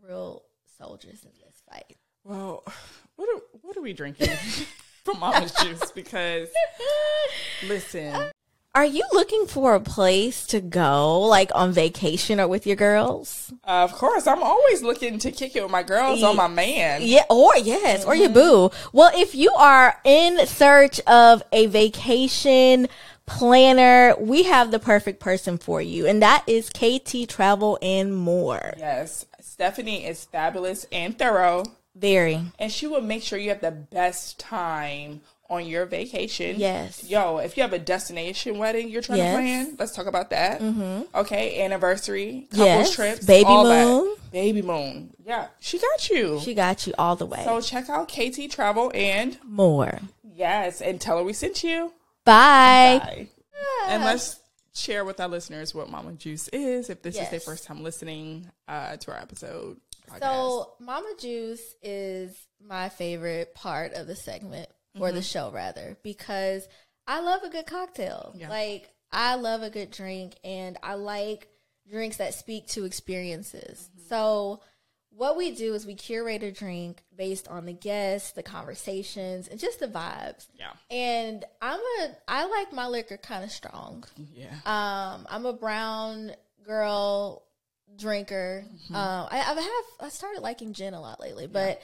real 0.02 0.42
soldiers 0.78 1.22
in 1.24 1.30
this 1.44 1.62
fight. 1.70 1.96
Well, 2.24 2.64
what 3.16 3.28
are 3.28 3.40
what 3.60 3.76
are 3.76 3.82
we 3.82 3.92
drinking 3.92 4.30
from 5.04 5.20
Mama's 5.20 5.52
Juice? 5.52 5.90
Because 5.92 6.48
listen, 7.66 8.30
Are 8.74 8.86
you 8.86 9.04
looking 9.12 9.46
for 9.46 9.74
a 9.74 9.80
place 9.80 10.46
to 10.46 10.58
go, 10.58 11.20
like 11.20 11.50
on 11.54 11.72
vacation 11.72 12.40
or 12.40 12.48
with 12.48 12.66
your 12.66 12.76
girls? 12.76 13.52
of 13.64 13.92
course, 13.92 14.26
I'm 14.26 14.42
always 14.42 14.82
looking 14.82 15.18
to 15.18 15.30
kick 15.30 15.54
it 15.54 15.62
with 15.62 15.70
my 15.70 15.82
girls 15.82 16.22
or 16.22 16.34
my 16.34 16.48
man. 16.48 17.02
Yeah, 17.02 17.24
or 17.28 17.54
yes, 17.58 18.06
or 18.06 18.14
your 18.14 18.30
mm-hmm. 18.30 18.34
boo. 18.34 18.70
Well, 18.94 19.10
if 19.14 19.34
you 19.34 19.52
are 19.52 20.00
in 20.04 20.46
search 20.46 21.00
of 21.00 21.42
a 21.52 21.66
vacation 21.66 22.88
planner, 23.26 24.14
we 24.18 24.44
have 24.44 24.70
the 24.70 24.78
perfect 24.78 25.20
person 25.20 25.58
for 25.58 25.82
you, 25.82 26.06
and 26.06 26.22
that 26.22 26.42
is 26.46 26.70
KT 26.70 27.28
Travel 27.28 27.78
and 27.82 28.16
More. 28.16 28.72
Yes, 28.78 29.26
Stephanie 29.38 30.06
is 30.06 30.24
fabulous 30.24 30.86
and 30.90 31.18
thorough, 31.18 31.64
Very. 31.94 32.40
and 32.58 32.72
she 32.72 32.86
will 32.86 33.02
make 33.02 33.22
sure 33.22 33.38
you 33.38 33.50
have 33.50 33.60
the 33.60 33.70
best 33.70 34.38
time 34.38 35.20
on 35.52 35.66
your 35.66 35.84
vacation. 35.86 36.56
Yes. 36.58 37.04
Yo, 37.08 37.36
if 37.38 37.56
you 37.56 37.62
have 37.62 37.72
a 37.72 37.78
destination 37.78 38.58
wedding 38.58 38.88
you're 38.88 39.02
trying 39.02 39.18
Yes. 39.18 39.30
to 39.36 39.36
plan, 39.40 39.76
let's 39.78 39.92
talk 39.92 40.06
about 40.06 40.30
that. 40.30 40.60
Mm-hmm. 40.60 41.02
Okay, 41.14 41.62
anniversary, 41.62 42.48
couples 42.50 42.66
Yes. 42.66 42.94
trips, 42.94 43.26
Baby 43.26 43.44
all 43.46 43.64
that. 43.64 43.84
moon. 43.86 44.16
baby 44.32 44.62
moon. 44.62 45.14
Yeah, 45.24 45.48
she 45.60 45.78
got 45.78 46.08
you. 46.10 46.40
She 46.42 46.54
got 46.54 46.86
you 46.86 46.94
all 46.98 47.16
the 47.16 47.26
way. 47.26 47.42
so 47.44 47.60
check 47.60 47.88
out 47.90 48.08
KT 48.08 48.48
Travel 48.50 48.90
and 48.94 49.38
More. 49.44 50.00
yes, 50.24 50.80
and 50.80 51.00
tell 51.00 51.18
her 51.18 51.24
we 51.24 51.32
sent 51.34 51.62
you. 51.62 51.92
Bye. 52.24 52.98
Bye. 53.02 53.28
And 53.88 54.04
let's 54.04 54.40
share 54.74 55.04
with 55.04 55.20
our 55.20 55.28
listeners 55.28 55.74
what 55.74 55.90
Mama 55.90 56.12
Juice 56.12 56.48
is 56.48 56.88
if 56.88 57.02
this 57.02 57.18
is 57.18 57.28
their 57.28 57.40
first 57.40 57.64
time 57.64 57.82
listening 57.82 58.48
uh, 58.68 58.96
to 58.96 59.10
our 59.12 59.18
episode. 59.18 59.76
podcast. 60.10 60.20
So, 60.20 60.72
Mama 60.80 61.12
Juice 61.20 61.74
is 61.82 62.34
my 62.66 62.88
favorite 62.88 63.54
part 63.54 63.92
of 63.94 64.06
the 64.06 64.16
segment 64.16 64.68
or 64.98 65.08
Mm-hmm. 65.08 65.16
the 65.16 65.22
show, 65.22 65.50
rather, 65.50 65.96
because 66.02 66.66
I 67.06 67.20
love 67.20 67.42
a 67.42 67.48
good 67.50 67.66
cocktail. 67.66 68.34
Yeah. 68.36 68.48
Like, 68.48 68.90
I 69.10 69.34
love 69.36 69.62
a 69.62 69.70
good 69.70 69.90
drink, 69.90 70.36
and 70.44 70.76
I 70.82 70.94
like 70.94 71.48
drinks 71.90 72.16
that 72.18 72.34
speak 72.34 72.66
to 72.68 72.84
experiences. 72.84 73.88
Mm-hmm. 73.96 74.08
So, 74.08 74.60
what 75.14 75.36
we 75.36 75.54
do 75.54 75.74
is 75.74 75.84
we 75.86 75.94
curate 75.94 76.42
a 76.42 76.50
drink 76.50 77.02
based 77.14 77.46
on 77.48 77.66
the 77.66 77.74
guests, 77.74 78.32
the 78.32 78.42
conversations, 78.42 79.46
and 79.48 79.60
just 79.60 79.78
the 79.80 79.86
vibes. 79.88 80.46
yeah, 80.58 80.70
And 80.90 81.44
I'm 81.60 81.80
a, 82.00 82.08
I 82.26 82.46
like 82.46 82.72
my 82.72 82.86
liquor 82.86 83.18
kind 83.18 83.44
of 83.44 83.50
strong. 83.52 84.04
yeah. 84.34 84.54
Um, 84.64 85.26
I'm 85.28 85.44
a 85.44 85.52
brown 85.52 86.32
girl 86.64 87.42
drinker. 87.98 88.64
Mm-hmm. 88.66 88.94
Um, 88.94 89.28
I, 89.30 89.36
I 89.40 89.60
have 89.60 90.06
I 90.06 90.08
started 90.08 90.40
liking 90.40 90.72
gin 90.72 90.94
a 90.94 91.00
lot 91.00 91.20
lately, 91.20 91.46
but 91.46 91.82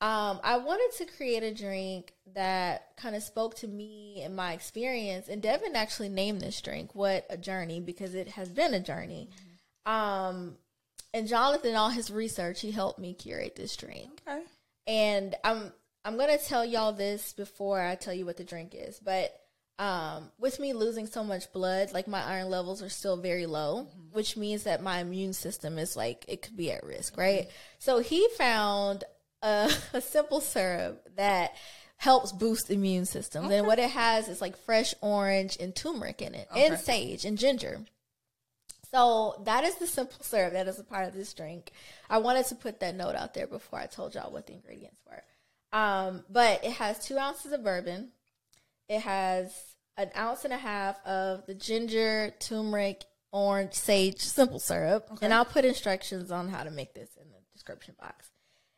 um, 0.00 0.40
I 0.42 0.58
wanted 0.58 0.96
to 0.98 1.12
create 1.16 1.42
a 1.42 1.52
drink 1.52 2.14
that 2.34 2.96
kind 2.96 3.14
of 3.14 3.22
spoke 3.22 3.56
to 3.56 3.68
me 3.68 4.22
and 4.24 4.34
my 4.34 4.52
experience. 4.52 5.28
And 5.28 5.42
Devin 5.42 5.76
actually 5.76 6.08
named 6.08 6.40
this 6.40 6.60
drink 6.60 6.94
"What 6.94 7.26
a 7.28 7.36
Journey" 7.36 7.80
because 7.80 8.14
it 8.14 8.28
has 8.28 8.48
been 8.48 8.72
a 8.72 8.80
journey. 8.80 9.28
Mm-hmm. 9.86 9.92
Um, 9.92 10.56
and 11.12 11.26
Jonathan, 11.26 11.74
all 11.74 11.90
his 11.90 12.10
research, 12.10 12.60
he 12.60 12.70
helped 12.70 12.98
me 12.98 13.14
curate 13.14 13.56
this 13.56 13.76
drink. 13.76 14.22
Okay. 14.26 14.42
And 14.86 15.34
I'm 15.44 15.72
I'm 16.04 16.16
gonna 16.16 16.38
tell 16.38 16.64
y'all 16.64 16.92
this 16.92 17.34
before 17.34 17.80
I 17.80 17.94
tell 17.94 18.14
you 18.14 18.24
what 18.24 18.38
the 18.38 18.44
drink 18.44 18.74
is, 18.74 18.98
but 18.98 19.34
um, 19.78 20.30
with 20.38 20.60
me 20.60 20.74
losing 20.74 21.06
so 21.06 21.24
much 21.24 21.52
blood, 21.52 21.92
like 21.92 22.06
my 22.06 22.22
iron 22.22 22.50
levels 22.50 22.82
are 22.82 22.90
still 22.90 23.16
very 23.16 23.46
low, 23.46 23.86
which 24.12 24.36
means 24.36 24.64
that 24.64 24.82
my 24.82 25.00
immune 25.00 25.32
system 25.32 25.78
is 25.78 25.96
like 25.96 26.24
it 26.28 26.42
could 26.42 26.56
be 26.56 26.70
at 26.70 26.84
risk, 26.84 27.16
right? 27.16 27.48
So 27.78 27.98
he 27.98 28.28
found 28.36 29.04
a, 29.42 29.72
a 29.92 30.00
simple 30.00 30.40
syrup 30.40 31.08
that 31.16 31.54
helps 31.96 32.32
boost 32.32 32.70
immune 32.70 33.04
systems, 33.04 33.52
and 33.52 33.66
what 33.66 33.78
it 33.78 33.90
has 33.90 34.28
is 34.28 34.40
like 34.40 34.56
fresh 34.56 34.94
orange 35.02 35.56
and 35.60 35.74
turmeric 35.74 36.22
in 36.22 36.34
it, 36.34 36.48
and 36.56 36.78
sage 36.78 37.24
and 37.24 37.36
ginger. 37.36 37.80
So 38.90 39.40
that 39.44 39.64
is 39.64 39.76
the 39.76 39.86
simple 39.86 40.22
syrup 40.22 40.52
that 40.52 40.66
is 40.66 40.78
a 40.78 40.84
part 40.84 41.06
of 41.06 41.14
this 41.14 41.32
drink. 41.32 41.72
I 42.08 42.18
wanted 42.18 42.46
to 42.46 42.56
put 42.56 42.80
that 42.80 42.96
note 42.96 43.14
out 43.14 43.34
there 43.34 43.46
before 43.46 43.78
I 43.78 43.86
told 43.86 44.14
y'all 44.14 44.32
what 44.32 44.46
the 44.46 44.54
ingredients 44.54 45.00
were. 45.06 45.22
Um, 45.72 46.24
but 46.28 46.64
it 46.64 46.72
has 46.72 46.98
two 46.98 47.16
ounces 47.16 47.52
of 47.52 47.62
bourbon. 47.62 48.08
It 48.88 49.02
has 49.02 49.54
an 49.96 50.10
ounce 50.16 50.44
and 50.44 50.52
a 50.52 50.58
half 50.58 50.96
of 51.06 51.46
the 51.46 51.54
ginger, 51.54 52.34
turmeric, 52.40 53.04
orange, 53.30 53.74
sage 53.74 54.20
simple 54.20 54.58
syrup. 54.58 55.08
And 55.22 55.32
I'll 55.32 55.44
put 55.44 55.64
instructions 55.64 56.32
on 56.32 56.48
how 56.48 56.64
to 56.64 56.70
make 56.70 56.94
this 56.94 57.10
in 57.16 57.28
the 57.28 57.38
description 57.52 57.94
box. 58.00 58.30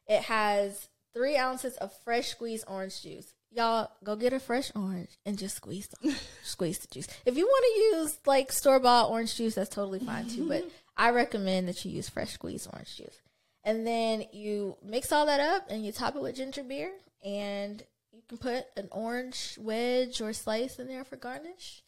It 0.07 0.23
has 0.23 0.89
three 1.15 1.37
ounces 1.37 1.77
of 1.77 1.93
fresh 2.05 2.29
squeezed 2.29 2.65
orange 2.67 3.03
juice. 3.03 3.35
Y'all 3.51 3.91
go 4.03 4.17
get 4.17 4.33
a 4.33 4.41
fresh 4.41 4.73
orange 4.75 5.19
and 5.27 5.39
just 5.39 5.57
squeeze 5.57 5.89
the 5.89 6.17
squeeze 6.43 6.79
the 6.79 6.89
juice. 6.89 7.07
If 7.27 7.37
you 7.37 7.45
want 7.45 7.65
to 7.65 7.99
use 7.99 8.19
like 8.27 8.51
store 8.51 8.81
bought 8.81 9.11
orange 9.11 9.37
juice, 9.37 9.55
that's 9.55 9.69
totally 9.69 9.99
fine 9.99 10.29
too. 10.29 10.49
But 10.49 10.65
I 10.97 11.11
recommend 11.11 11.69
that 11.69 11.85
you 11.85 11.91
use 11.91 12.09
fresh 12.09 12.33
squeezed 12.33 12.69
orange 12.73 12.97
juice. 12.97 13.21
And 13.65 13.87
then 13.87 14.25
you 14.33 14.77
mix 14.83 15.13
all 15.13 15.27
that 15.27 15.41
up 15.41 15.67
and 15.71 15.85
you 15.85 15.93
top 15.93 16.17
it 16.17 16.23
with 16.23 16.37
ginger 16.37 16.65
beer 16.65 16.93
and 17.25 17.83
you 18.13 18.23
can 18.29 18.39
put 18.39 18.65
an 18.77 18.89
orange 18.91 19.57
wedge 19.61 20.21
or 20.21 20.33
slice 20.33 20.79
in 20.79 20.89
there 20.89 21.05
for 21.05 21.17
garnish. 21.17 21.83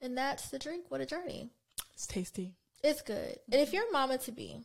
And 0.00 0.16
that's 0.16 0.48
the 0.48 0.58
drink. 0.58 0.84
What 0.88 1.00
a 1.00 1.06
journey. 1.06 1.50
It's 1.92 2.06
tasty. 2.06 2.54
It's 2.82 3.02
good. 3.02 3.38
And 3.50 3.60
if 3.60 3.72
you're 3.72 3.88
a 3.88 3.92
mama 3.92 4.18
to 4.18 4.32
be, 4.32 4.64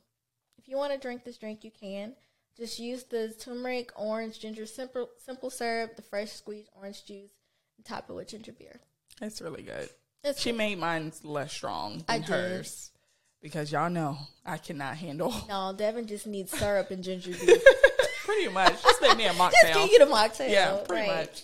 if 0.58 0.68
you 0.68 0.78
want 0.78 0.94
to 0.94 1.00
drink 1.00 1.24
this 1.24 1.38
drink, 1.38 1.64
you 1.64 1.72
can. 1.72 2.14
Just 2.58 2.78
use 2.80 3.04
the 3.06 3.34
turmeric, 3.40 3.92
orange, 3.96 4.40
ginger, 4.40 4.66
simple 4.66 5.10
simple 5.26 5.50
syrup, 5.50 5.96
the 5.96 6.02
fresh 6.04 6.32
squeezed 6.32 6.70
orange 6.78 7.04
juice, 7.06 7.32
and 7.78 7.86
top 7.86 8.10
it 8.10 8.14
with 8.14 8.28
ginger 8.28 8.52
beer. 8.52 8.80
It's 9.22 9.42
really 9.42 9.64
good. 9.64 9.90
It's 10.24 10.40
She 10.40 10.52
good. 10.52 10.58
made 10.58 10.78
mine 10.78 11.12
less 11.24 11.52
strong 11.52 12.04
I 12.08 12.20
than 12.20 12.22
did. 12.22 12.30
hers 12.30 12.92
because 13.42 13.72
y'all 13.72 13.90
know 13.90 14.18
I 14.46 14.58
cannot 14.58 14.96
handle 14.98 15.34
no, 15.50 15.74
Devin 15.76 16.06
just 16.08 16.28
needs 16.28 16.52
syrup 16.58 16.92
and 16.92 17.04
ginger 17.04 17.32
beer. 17.46 17.58
pretty 18.24 18.50
much. 18.50 18.82
Just 18.84 19.02
make 19.02 19.18
me 19.18 19.26
a 19.26 19.30
mocktail. 19.34 19.52
just 19.64 19.74
get 19.74 19.92
you 19.92 20.00
the 20.00 20.06
mocktail. 20.06 20.50
yeah, 20.50 20.78
pretty 20.88 21.10
right. 21.10 21.18
much. 21.28 21.44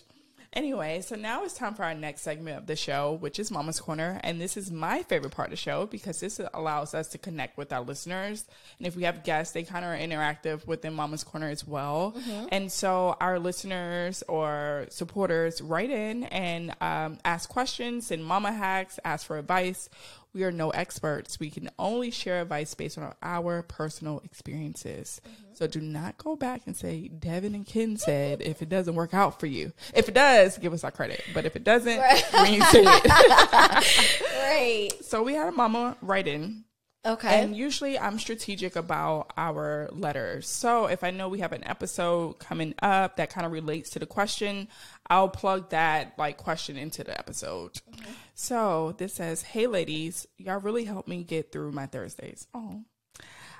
Anyway, 0.53 0.99
so 1.01 1.15
now 1.15 1.43
it's 1.43 1.53
time 1.53 1.75
for 1.75 1.83
our 1.83 1.93
next 1.93 2.21
segment 2.21 2.57
of 2.57 2.65
the 2.65 2.75
show, 2.75 3.13
which 3.13 3.37
is 3.37 3.51
Mama's 3.51 3.79
Corner. 3.79 4.19
And 4.23 4.41
this 4.41 4.57
is 4.57 4.71
my 4.71 5.03
favorite 5.03 5.29
part 5.31 5.49
of 5.49 5.51
the 5.51 5.57
show 5.57 5.85
because 5.85 6.19
this 6.19 6.41
allows 6.53 6.95
us 6.95 7.07
to 7.09 7.19
connect 7.19 7.55
with 7.55 7.71
our 7.71 7.81
listeners. 7.81 8.45
And 8.79 8.87
if 8.87 8.95
we 8.95 9.03
have 9.03 9.23
guests, 9.23 9.53
they 9.53 9.61
kind 9.61 9.85
of 9.85 9.91
are 9.91 9.97
interactive 9.97 10.65
within 10.65 10.95
Mama's 10.95 11.23
Corner 11.23 11.49
as 11.49 11.67
well. 11.67 12.15
And 12.51 12.71
so 12.71 13.15
our 13.21 13.37
listeners 13.37 14.23
or 14.27 14.87
supporters 14.89 15.61
write 15.61 15.91
in 15.91 16.23
and 16.25 16.75
um, 16.81 17.19
ask 17.23 17.47
questions 17.47 18.09
and 18.09 18.25
mama 18.25 18.51
hacks, 18.51 18.99
ask 19.05 19.27
for 19.27 19.37
advice. 19.37 19.87
We 20.33 20.43
are 20.43 20.51
no 20.51 20.69
experts. 20.69 21.39
We 21.39 21.49
can 21.49 21.69
only 21.79 22.11
share 22.11 22.41
advice 22.41 22.73
based 22.75 22.97
on 22.97 23.13
our 23.23 23.63
personal 23.63 24.21
experiences. 24.23 25.21
Mm-hmm. 25.27 25.53
So 25.53 25.67
do 25.67 25.81
not 25.81 26.17
go 26.17 26.35
back 26.35 26.61
and 26.67 26.77
say 26.77 27.07
Devin 27.07 27.55
and 27.55 27.65
Ken 27.65 27.97
said 27.97 28.41
if 28.41 28.61
it 28.61 28.69
doesn't 28.69 28.95
work 28.95 29.13
out 29.13 29.39
for 29.39 29.47
you. 29.47 29.73
If 29.93 30.07
it 30.07 30.13
does, 30.13 30.57
give 30.57 30.71
us 30.71 30.83
our 30.83 30.91
credit. 30.91 31.23
But 31.33 31.45
if 31.45 31.55
it 31.55 31.63
doesn't, 31.63 31.97
we 31.97 32.47
ain't 32.47 32.63
say 32.65 32.83
it. 32.85 34.21
Right. 34.35 34.89
so 35.01 35.23
we 35.23 35.33
had 35.33 35.47
a 35.47 35.51
mama 35.51 35.97
write 36.01 36.27
in. 36.27 36.63
Okay. 37.05 37.41
And 37.41 37.55
usually 37.55 37.97
I'm 37.97 38.19
strategic 38.19 38.75
about 38.75 39.31
our 39.37 39.89
letters. 39.91 40.49
So 40.49 40.87
if 40.87 41.03
I 41.03 41.11
know 41.11 41.29
we 41.29 41.39
have 41.39 41.53
an 41.53 41.65
episode 41.65 42.39
coming 42.39 42.75
up 42.81 43.15
that 43.15 43.29
kind 43.29 43.45
of 43.45 43.53
relates 43.53 43.91
to 43.91 43.99
the 43.99 44.05
question, 44.05 44.67
I'll 45.09 45.29
plug 45.29 45.69
that 45.69 46.15
like 46.17 46.37
question 46.37 46.75
into 46.75 47.05
the 47.05 47.17
episode. 47.17 47.75
Mm-hmm. 47.75 48.11
So 48.35 48.95
this 48.97 49.13
says, 49.13 49.43
Hey 49.43 49.67
ladies, 49.67 50.27
y'all 50.37 50.59
really 50.59 50.83
helped 50.83 51.07
me 51.07 51.23
get 51.23 51.53
through 51.53 51.71
my 51.71 51.85
Thursdays. 51.85 52.47
Oh. 52.53 52.83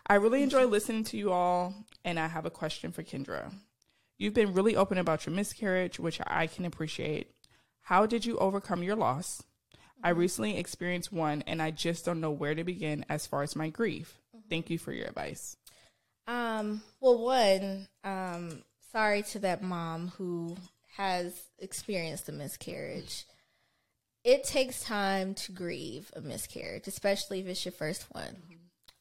I 0.06 0.16
really 0.16 0.44
enjoy 0.44 0.64
mm-hmm. 0.64 0.72
listening 0.72 1.04
to 1.06 1.18
you 1.18 1.32
all, 1.32 1.74
and 2.04 2.20
I 2.20 2.28
have 2.28 2.46
a 2.46 2.50
question 2.50 2.92
for 2.92 3.04
Kendra. 3.04 3.54
You've 4.18 4.34
been 4.34 4.54
really 4.54 4.76
open 4.76 4.98
about 4.98 5.26
your 5.26 5.36
miscarriage, 5.36 6.00
which 6.00 6.20
I 6.28 6.48
can 6.48 6.66
appreciate. 6.66 7.32
How 7.82 8.06
did 8.06 8.26
you 8.26 8.38
overcome 8.38 8.84
your 8.84 8.96
loss? 8.96 9.44
I 10.04 10.10
recently 10.10 10.58
experienced 10.58 11.12
one 11.12 11.44
and 11.48 11.62
I 11.62 11.72
just 11.72 12.06
don't 12.06 12.22
know 12.22 12.32
where 12.32 12.56
to 12.56 12.64
begin 12.64 13.06
as 13.10 13.28
far 13.28 13.44
as 13.44 13.56
my 13.56 13.70
grief. 13.70 14.18
Thank 14.50 14.70
you 14.70 14.78
for 14.78 14.92
your 14.92 15.08
advice. 15.08 15.56
Um, 16.28 16.82
well, 17.02 17.18
one, 17.18 17.88
um, 18.04 18.64
sorry 18.92 19.24
to 19.24 19.40
that 19.40 19.64
mom 19.64 20.10
who 20.18 20.56
has 20.96 21.34
experienced 21.60 22.30
a 22.30 22.32
miscarriage. 22.32 23.26
It 24.24 24.44
takes 24.44 24.84
time 24.84 25.34
to 25.36 25.52
grieve 25.52 26.12
a 26.16 26.22
miscarriage, 26.22 26.88
especially 26.88 27.40
if 27.40 27.48
it's 27.48 27.66
your 27.66 27.72
first 27.72 28.06
one. 28.12 28.36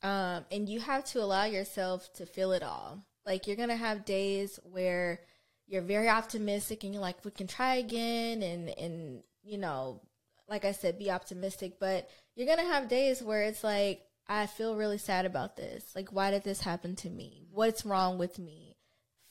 Um, 0.03 0.45
and 0.53 0.69
you 0.69 0.81
have 0.81 1.05
to 1.07 1.21
allow 1.21 1.45
yourself 1.45 2.13
to 2.15 2.27
feel 2.27 2.53
it 2.53 2.63
all. 2.63 3.05
Like 3.27 3.47
you're 3.47 3.57
gonna 3.57 3.77
have 3.77 4.05
days 4.05 4.59
where 4.63 5.21
you're 5.67 5.83
very 5.83 6.09
optimistic 6.09 6.85
and 6.85 6.95
you're 6.95 7.03
like, 7.03 7.25
we 7.25 7.31
can 7.31 7.47
try 7.47 7.75
again, 7.75 8.43
and 8.43 8.71
and 8.79 9.23
you 9.43 9.59
know, 9.59 10.01
like 10.49 10.65
I 10.65 10.73
said, 10.73 10.99
be 10.99 11.11
optimistic. 11.11 11.75
But 11.79 12.09
you're 12.35 12.47
gonna 12.47 12.71
have 12.71 12.89
days 12.89 13.23
where 13.23 13.43
it's 13.43 13.63
like, 13.63 14.03
I 14.27 14.47
feel 14.47 14.77
really 14.77 14.99
sad 14.99 15.25
about 15.25 15.57
this. 15.57 15.85
Like, 15.95 16.13
why 16.13 16.31
did 16.31 16.45
this 16.45 16.61
happen 16.61 16.97
to 16.97 17.11
me? 17.11 17.47
What's 17.53 17.87
wrong 17.87 18.19
with 18.19 18.39
me? 18.39 18.77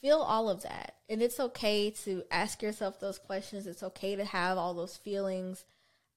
Feel 0.00 0.18
all 0.18 0.48
of 0.48 0.62
that. 0.62 0.94
And 1.08 1.22
it's 1.22 1.40
okay 1.40 1.90
to 2.04 2.22
ask 2.30 2.62
yourself 2.62 3.00
those 3.00 3.18
questions. 3.18 3.66
It's 3.66 3.82
okay 3.82 4.16
to 4.16 4.24
have 4.24 4.58
all 4.58 4.74
those 4.74 4.96
feelings. 4.96 5.64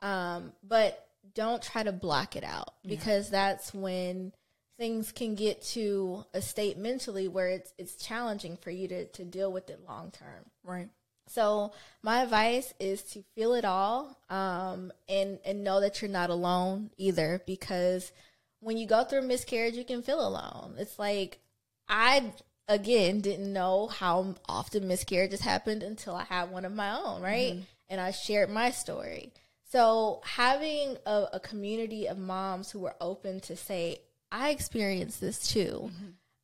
Um, 0.02 0.54
but 0.64 1.08
don't 1.36 1.62
try 1.62 1.84
to 1.84 1.92
block 1.92 2.36
it 2.36 2.44
out 2.44 2.74
because 2.86 3.30
that's 3.30 3.74
when 3.74 4.34
things 4.78 5.12
can 5.12 5.36
get 5.36 5.62
to 5.62 6.26
a 6.34 6.42
state 6.42 6.78
mentally 6.78 7.28
where 7.28 7.50
it's 7.50 7.72
it's 7.78 7.96
challenging 7.96 8.58
for 8.58 8.72
you 8.72 8.88
to, 8.88 9.06
to 9.06 9.24
deal 9.24 9.52
with 9.52 9.70
it 9.70 9.80
long 9.88 10.10
term. 10.10 10.46
Right. 10.64 10.90
So 11.28 11.74
my 12.02 12.24
advice 12.24 12.74
is 12.80 13.04
to 13.14 13.24
feel 13.36 13.54
it 13.54 13.66
all, 13.66 14.18
um, 14.30 14.92
and 15.08 15.40
and 15.46 15.64
know 15.64 15.80
that 15.82 16.02
you're 16.02 16.12
not 16.12 16.30
alone 16.30 16.90
either. 16.98 17.42
Because 17.46 18.12
when 18.60 18.78
you 18.78 18.86
go 18.88 19.04
through 19.04 19.20
a 19.20 19.24
miscarriage, 19.24 19.76
you 19.76 19.86
can 19.86 20.02
feel 20.02 20.26
alone. 20.26 20.76
It's 20.78 21.00
like 21.00 21.40
I 21.88 22.34
again 22.68 23.22
didn't 23.22 23.52
know 23.52 23.88
how 23.88 24.36
often 24.48 24.88
miscarriages 24.88 25.42
happened 25.42 25.84
until 25.84 26.16
I 26.16 26.24
had 26.24 26.52
one 26.52 26.66
of 26.66 26.74
my 26.74 26.92
own, 26.98 27.22
right? 27.22 27.54
And 27.90 28.00
I 28.02 28.12
shared 28.12 28.50
my 28.50 28.72
story. 28.72 29.34
So 29.70 30.22
having 30.26 30.98
a, 31.06 31.28
a 31.34 31.40
community 31.40 32.08
of 32.08 32.18
moms 32.18 32.72
who 32.72 32.80
were 32.80 32.96
open 33.00 33.40
to 33.42 33.56
say, 33.56 34.02
I 34.32 34.50
experienced 34.50 35.22
this 35.22 35.40
too, 35.40 35.92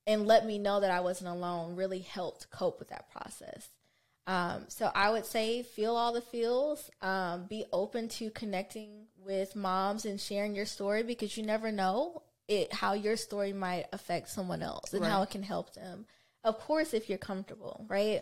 and 0.06 0.26
let 0.26 0.46
me 0.46 0.60
know 0.60 0.80
that 0.80 0.92
I 0.92 1.02
wasn't 1.02 1.30
alone 1.30 1.76
really 1.76 2.00
helped 2.00 2.50
cope 2.52 2.80
with 2.80 2.90
that 2.90 3.10
process. 3.12 3.70
Um, 4.28 4.66
so 4.68 4.92
I 4.94 5.10
would 5.10 5.26
say 5.26 5.64
feel 5.64 5.96
all 5.96 6.12
the 6.12 6.22
feels. 6.22 6.92
Um, 7.02 7.46
be 7.46 7.66
open 7.72 8.10
to 8.10 8.30
connecting 8.30 9.08
with 9.18 9.56
moms 9.56 10.06
and 10.06 10.20
sharing 10.20 10.54
your 10.54 10.66
story 10.66 11.02
because 11.04 11.38
you 11.38 11.44
never 11.44 11.72
know 11.72 12.22
it 12.48 12.74
how 12.74 12.94
your 12.94 13.18
story 13.18 13.54
might 13.54 13.86
affect 13.92 14.30
someone 14.30 14.62
else 14.62 14.94
and 14.94 15.04
how 15.04 15.22
it 15.22 15.30
can 15.30 15.44
help 15.44 15.74
them. 15.74 16.06
Of 16.44 16.60
course, 16.60 16.94
if 16.94 17.10
you're 17.10 17.18
comfortable, 17.18 17.86
right? 17.90 18.22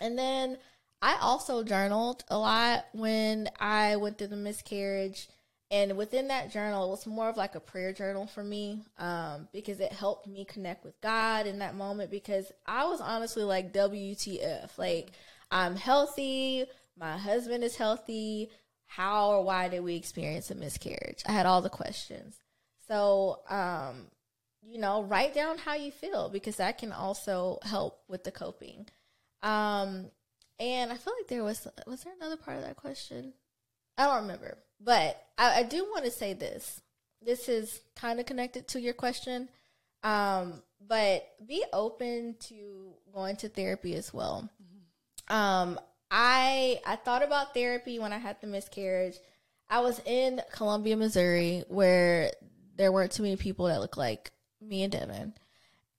And 0.00 0.18
then 0.18 0.58
I 1.00 1.18
also 1.20 1.62
journaled 1.62 2.24
a 2.28 2.38
lot 2.38 2.86
when 2.92 3.48
I 3.58 3.96
went 3.96 4.18
through 4.18 4.28
the 4.28 4.36
miscarriage. 4.36 5.28
And 5.72 5.96
within 5.96 6.28
that 6.28 6.52
journal, 6.52 6.84
it 6.84 6.90
was 6.90 7.06
more 7.06 7.30
of 7.30 7.38
like 7.38 7.54
a 7.54 7.60
prayer 7.60 7.94
journal 7.94 8.26
for 8.26 8.44
me 8.44 8.82
um, 8.98 9.48
because 9.54 9.80
it 9.80 9.90
helped 9.90 10.26
me 10.28 10.44
connect 10.44 10.84
with 10.84 11.00
God 11.00 11.46
in 11.46 11.60
that 11.60 11.74
moment. 11.74 12.10
Because 12.10 12.52
I 12.66 12.84
was 12.84 13.00
honestly 13.00 13.42
like, 13.42 13.72
WTF? 13.72 14.76
Like, 14.76 15.12
I'm 15.50 15.74
healthy, 15.74 16.66
my 16.98 17.16
husband 17.16 17.64
is 17.64 17.76
healthy. 17.76 18.50
How 18.86 19.30
or 19.30 19.42
why 19.42 19.68
did 19.68 19.80
we 19.80 19.96
experience 19.96 20.50
a 20.50 20.54
miscarriage? 20.54 21.22
I 21.26 21.32
had 21.32 21.46
all 21.46 21.62
the 21.62 21.70
questions. 21.70 22.36
So, 22.86 23.40
um, 23.48 24.08
you 24.62 24.78
know, 24.78 25.02
write 25.02 25.34
down 25.34 25.56
how 25.56 25.74
you 25.74 25.90
feel 25.90 26.28
because 26.28 26.56
that 26.56 26.76
can 26.76 26.92
also 26.92 27.58
help 27.62 28.02
with 28.08 28.24
the 28.24 28.30
coping. 28.30 28.88
Um, 29.42 30.10
and 30.60 30.92
I 30.92 30.96
feel 30.96 31.14
like 31.18 31.28
there 31.28 31.42
was 31.42 31.66
was 31.86 32.04
there 32.04 32.12
another 32.20 32.36
part 32.36 32.58
of 32.58 32.64
that 32.64 32.76
question? 32.76 33.32
I 33.96 34.04
don't 34.06 34.22
remember, 34.22 34.58
but 34.84 35.22
I, 35.38 35.60
I 35.60 35.62
do 35.62 35.84
want 35.90 36.04
to 36.04 36.10
say 36.10 36.32
this. 36.32 36.80
This 37.24 37.48
is 37.48 37.80
kind 37.94 38.18
of 38.20 38.26
connected 38.26 38.68
to 38.68 38.80
your 38.80 38.94
question, 38.94 39.48
um, 40.02 40.62
but 40.86 41.28
be 41.46 41.64
open 41.72 42.36
to 42.48 42.94
going 43.14 43.36
to 43.36 43.48
therapy 43.48 43.94
as 43.94 44.12
well. 44.12 44.48
Um, 45.28 45.78
I 46.10 46.80
I 46.84 46.96
thought 46.96 47.22
about 47.22 47.54
therapy 47.54 47.98
when 47.98 48.12
I 48.12 48.18
had 48.18 48.40
the 48.40 48.46
miscarriage. 48.46 49.16
I 49.70 49.80
was 49.80 50.00
in 50.04 50.40
Columbia, 50.52 50.96
Missouri, 50.96 51.64
where 51.68 52.32
there 52.76 52.92
weren't 52.92 53.12
too 53.12 53.22
many 53.22 53.36
people 53.36 53.66
that 53.66 53.80
looked 53.80 53.96
like 53.96 54.30
me 54.60 54.82
and 54.82 54.92
Devin, 54.92 55.32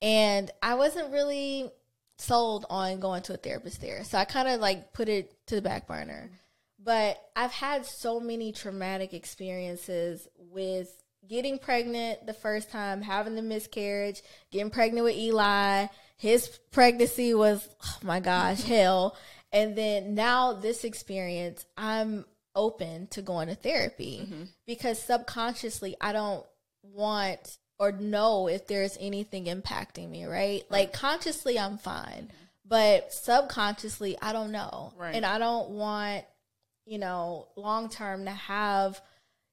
and 0.02 0.52
I 0.62 0.76
wasn't 0.76 1.12
really 1.12 1.72
sold 2.18 2.66
on 2.70 3.00
going 3.00 3.24
to 3.24 3.34
a 3.34 3.38
therapist 3.38 3.82
there. 3.82 4.04
So 4.04 4.18
I 4.18 4.26
kind 4.26 4.48
of 4.48 4.60
like 4.60 4.94
put 4.94 5.10
it 5.10 5.34
to 5.48 5.56
the 5.56 5.62
back 5.62 5.88
burner. 5.88 6.30
But 6.84 7.22
I've 7.36 7.52
had 7.52 7.86
so 7.86 8.20
many 8.20 8.52
traumatic 8.52 9.14
experiences 9.14 10.28
with 10.38 10.92
getting 11.28 11.58
pregnant 11.58 12.26
the 12.26 12.34
first 12.34 12.72
time, 12.72 13.02
having 13.02 13.36
the 13.36 13.42
miscarriage, 13.42 14.22
getting 14.52 14.70
pregnant 14.70 15.06
with 15.06 15.16
Eli. 15.16 15.88
His 16.18 16.48
pregnancy 16.72 17.34
was, 17.34 17.68
oh 17.86 17.98
my 18.04 18.20
gosh, 18.20 18.64
hell. 18.64 19.16
And 19.52 19.78
then 19.78 20.16
now 20.16 20.54
this 20.54 20.84
experience, 20.84 21.66
I'm 21.78 22.26
open 22.56 23.08
to 23.08 23.22
going 23.22 23.48
to 23.48 23.56
therapy 23.56 24.22
mm-hmm. 24.24 24.44
because 24.66 25.00
subconsciously 25.00 25.96
I 26.02 26.12
don't 26.14 26.46
want 26.84 27.58
or 27.80 27.92
know 27.92 28.48
if 28.48 28.68
there's 28.68 28.98
anything 29.00 29.46
impacting 29.46 30.10
me, 30.10 30.26
right? 30.26 30.64
Like 30.70 30.94
consciously 30.94 31.58
I'm 31.58 31.78
fine, 31.78 32.32
but 32.66 33.12
subconsciously 33.14 34.18
I 34.22 34.34
don't 34.34 34.52
know. 34.52 34.94
Right. 34.98 35.16
And 35.16 35.26
I 35.26 35.40
don't 35.40 35.72
want, 35.72 36.26
you 36.86 36.98
know, 36.98 37.48
long 37.56 37.90
term 37.90 38.26
to 38.26 38.32
have, 38.32 39.02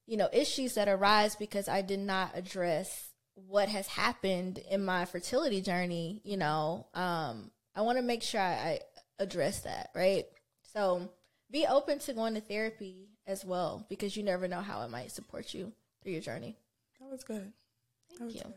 you 0.06 0.16
know, 0.16 0.28
issues 0.32 0.74
that 0.74 0.88
arise 0.88 1.36
because 1.36 1.68
I 1.68 1.82
did 1.82 2.00
not 2.00 2.32
address 2.34 3.12
what 3.34 3.68
has 3.68 3.86
happened 3.86 4.58
in 4.70 4.84
my 4.84 5.04
fertility 5.04 5.60
journey, 5.60 6.20
you 6.24 6.36
know. 6.36 6.86
Um 6.94 7.50
I 7.74 7.82
want 7.82 7.98
to 7.98 8.02
make 8.02 8.22
sure 8.22 8.40
I, 8.40 8.52
I 8.52 8.80
address 9.20 9.60
that, 9.60 9.90
right? 9.94 10.24
So 10.74 11.08
be 11.50 11.66
open 11.66 11.98
to 12.00 12.12
going 12.12 12.34
to 12.34 12.40
therapy 12.40 13.08
as 13.26 13.44
well 13.44 13.86
because 13.88 14.16
you 14.16 14.22
never 14.22 14.48
know 14.48 14.60
how 14.60 14.82
it 14.82 14.90
might 14.90 15.12
support 15.12 15.54
you 15.54 15.72
through 16.02 16.12
your 16.12 16.20
journey. 16.20 16.56
That 17.00 17.10
was 17.10 17.22
good. 17.22 17.52
That 18.10 18.18
Thank 18.18 18.20
was 18.24 18.34
you. 18.34 18.42
good. 18.42 18.54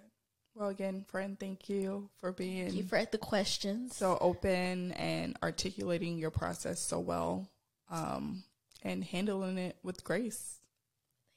Well, 0.55 0.69
again, 0.69 1.05
friend, 1.07 1.39
thank 1.39 1.67
you 1.69 2.09
for 2.19 2.31
being 2.31 2.65
Thank 2.67 2.77
you 2.77 2.83
for 2.83 3.03
the 3.11 3.17
questions. 3.17 3.95
so 3.95 4.17
open 4.21 4.91
and 4.93 5.35
articulating 5.41 6.17
your 6.17 6.29
process 6.31 6.79
so 6.79 6.99
well 6.99 7.49
um, 7.89 8.43
and 8.83 9.03
handling 9.03 9.57
it 9.57 9.77
with 9.81 10.03
grace. 10.03 10.59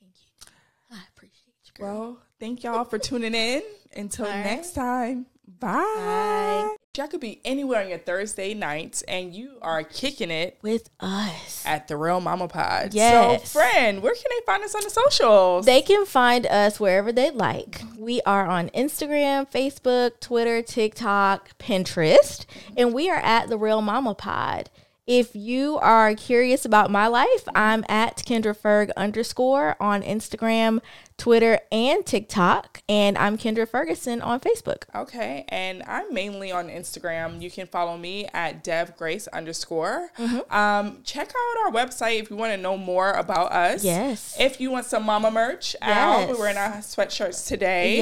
Thank 0.01 0.15
you. 0.21 0.97
I 0.97 1.01
appreciate 1.15 1.55
you. 1.65 1.73
Girl. 1.79 1.99
Well, 1.99 2.23
thank 2.41 2.65
y'all 2.65 2.85
for 2.85 2.99
tuning 2.99 3.35
in. 3.35 3.63
Until 3.95 4.27
right. 4.27 4.45
next 4.45 4.73
time, 4.75 5.27
bye. 5.47 5.71
Bye. 5.71 6.77
Y'all 6.97 7.09
could 7.09 7.21
be 7.21 7.41
anywhere 7.45 7.83
on 7.83 7.91
your 7.91 7.99
Thursday 7.99 8.55
nights 8.55 9.03
and 9.03 9.35
you 9.35 9.59
are 9.61 9.83
kicking 9.83 10.31
it 10.31 10.59
with 10.63 10.89
us. 10.99 11.63
at 11.67 11.89
the 11.89 11.97
Real 11.97 12.21
Mama 12.21 12.49
Pod. 12.49 12.95
Yes. 12.95 13.51
So, 13.51 13.59
friend, 13.59 14.03
where 14.03 14.15
can 14.15 14.25
they 14.31 14.45
find 14.47 14.65
us 14.65 14.75
on 14.75 14.83
the 14.83 14.89
socials? 14.91 15.67
They 15.67 15.83
can 15.83 16.07
find 16.07 16.47
us 16.47 16.81
wherever 16.81 17.13
they 17.13 17.31
like. 17.31 17.83
We 17.99 18.23
are 18.23 18.47
on 18.47 18.71
Instagram, 18.71 19.51
Facebook, 19.51 20.21
Twitter, 20.21 20.63
TikTok, 20.63 21.59
Pinterest, 21.59 22.47
and 22.77 22.95
we 22.95 23.11
are 23.11 23.21
at 23.21 23.49
the 23.49 23.59
Real 23.59 23.83
Mama 23.83 24.15
Pod. 24.15 24.71
If 25.07 25.37
you 25.37 25.79
are 25.79 26.17
curious 26.17 26.65
about 26.65 26.91
my 26.91 27.07
life, 27.07 27.47
I'm 27.55 27.85
at 27.89 28.17
Kendra 28.27 28.57
Ferg 28.57 28.91
underscore 28.97 29.77
on 29.79 30.03
Instagram, 30.03 30.81
Twitter, 31.19 31.61
and 31.73 32.05
TikTok, 32.05 32.83
and 32.89 33.17
I'm 33.17 33.39
Kendra 33.39 33.67
Ferguson 33.67 34.21
on 34.21 34.39
Facebook. 34.39 34.83
Okay, 34.95 35.47
and 35.49 35.83
I'm 35.87 36.13
mainly 36.13 36.53
on 36.53 36.69
Instagram. 36.69 37.41
You 37.41 37.51
can 37.51 37.67
follow 37.67 37.97
me 37.97 38.29
at 38.35 38.63
devgrace 38.63 39.27
underscore. 39.33 40.11
Mm-hmm. 40.19 40.55
Um, 40.55 40.99
check 41.05 41.31
out 41.31 41.65
our 41.65 41.73
website 41.73 42.21
if 42.21 42.31
you 42.31 42.37
want 42.37 42.53
to 42.53 42.59
know 42.59 42.77
more 42.77 43.13
about 43.13 43.51
us. 43.51 43.83
Yes. 43.83 44.37
If 44.39 44.61
you 44.61 44.71
want 44.71 44.85
some 44.85 45.05
mama 45.05 45.31
merch 45.31 45.75
out, 45.81 46.29
we're 46.29 46.39
wearing 46.39 46.59
our 46.59 46.79
sweatshirts 46.79 47.47
today. 47.49 47.99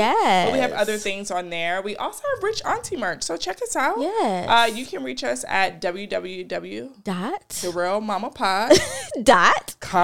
But 0.46 0.52
we 0.52 0.58
have 0.58 0.72
other 0.72 0.96
things 0.96 1.30
on 1.30 1.50
there. 1.50 1.82
We 1.82 1.96
also 1.96 2.24
have 2.34 2.42
Rich 2.42 2.62
Auntie 2.66 2.96
merch, 2.96 3.22
so 3.22 3.36
check 3.36 3.62
us 3.62 3.76
out. 3.76 4.00
Yes. 4.00 4.48
Uh, 4.48 4.74
you 4.74 4.84
can 4.84 5.04
reach 5.04 5.22
us 5.22 5.44
at 5.48 5.80
www. 5.80 7.04
Dot. 7.04 7.48
The 7.62 7.70
Real 7.70 8.00
Mama 8.00 8.30
Pod. 8.30 8.72
Dot. 9.22 9.76
Com. 9.78 10.00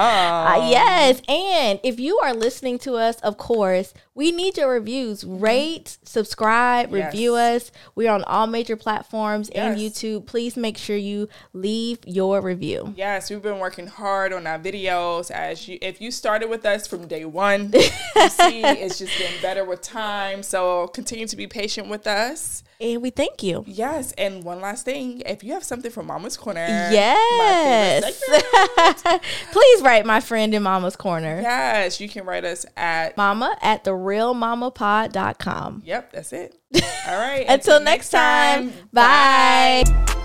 Uh, 0.47 0.69
yes. 0.71 1.21
And 1.29 1.81
if 1.83 1.99
you 1.99 2.19
are 2.19 2.33
listening 2.33 2.79
to 2.81 2.95
us, 2.95 3.00
of 3.23 3.37
course, 3.39 3.93
we 4.15 4.33
need 4.33 4.57
your 4.57 4.69
reviews. 4.71 5.23
Mm-hmm. 5.25 5.39
Rate, 5.39 5.99
subscribe, 6.03 6.91
Yes. 6.93 7.13
review 7.13 7.37
us. 7.37 7.71
We're 7.95 8.11
on 8.11 8.25
all 8.25 8.47
major 8.47 8.77
platforms 8.77 9.49
and 9.51 9.79
YouTube. 9.79 10.27
Please 10.27 10.57
make 10.57 10.77
sure 10.77 10.97
you 10.97 11.29
leave 11.53 11.99
your 12.07 12.41
review. 12.41 12.93
Yes, 12.97 13.31
we've 13.31 13.41
been 13.43 13.59
working 13.61 13.87
hard 13.87 14.33
on 14.33 14.47
our 14.47 14.59
videos. 14.59 15.31
As 15.31 15.69
you, 15.69 15.79
if 15.81 16.01
you 16.01 16.11
started 16.11 16.51
with 16.51 16.67
us 16.67 16.87
from 16.87 17.07
day 17.07 17.25
one, 17.25 17.71
you 17.75 17.81
see 18.29 18.63
it's 18.63 18.99
just 18.99 19.17
getting 19.19 19.41
better 19.41 19.65
with 19.65 19.81
time. 19.81 20.43
So 20.43 20.89
continue 20.89 21.27
to 21.27 21.37
be 21.37 21.47
patient 21.47 21.89
with 21.89 22.07
us. 22.07 22.63
And 22.81 23.03
we 23.03 23.11
thank 23.11 23.43
you. 23.43 23.63
Yes, 23.67 24.13
and 24.17 24.43
one 24.43 24.63
last 24.63 24.87
thing: 24.87 25.23
if 25.27 25.45
you 25.45 25.53
have 25.53 25.63
something 25.65 25.91
from 25.91 26.07
Mama's 26.07 26.39
Corner, 26.39 26.61
Yes. 26.91 28.23
Please 29.53 29.83
write 29.83 30.07
my 30.07 30.21
friend 30.21 30.55
in 30.55 30.63
Mama's 30.63 30.97
Corner. 30.97 31.41
yes, 31.43 32.01
you 32.01 32.09
can 32.09 32.25
write 32.25 32.45
us 32.47 32.65
at. 32.79 33.17
Mama 33.19 33.55
at 33.61 33.85
therealmamapod.com. 34.01 35.83
Yep, 35.85 36.13
that's 36.13 36.33
it. 36.33 36.57
All 37.09 37.19
right. 37.19 37.47
Until 37.49 37.81
next 37.81 38.11
time, 38.11 38.73
bye. 38.93 40.17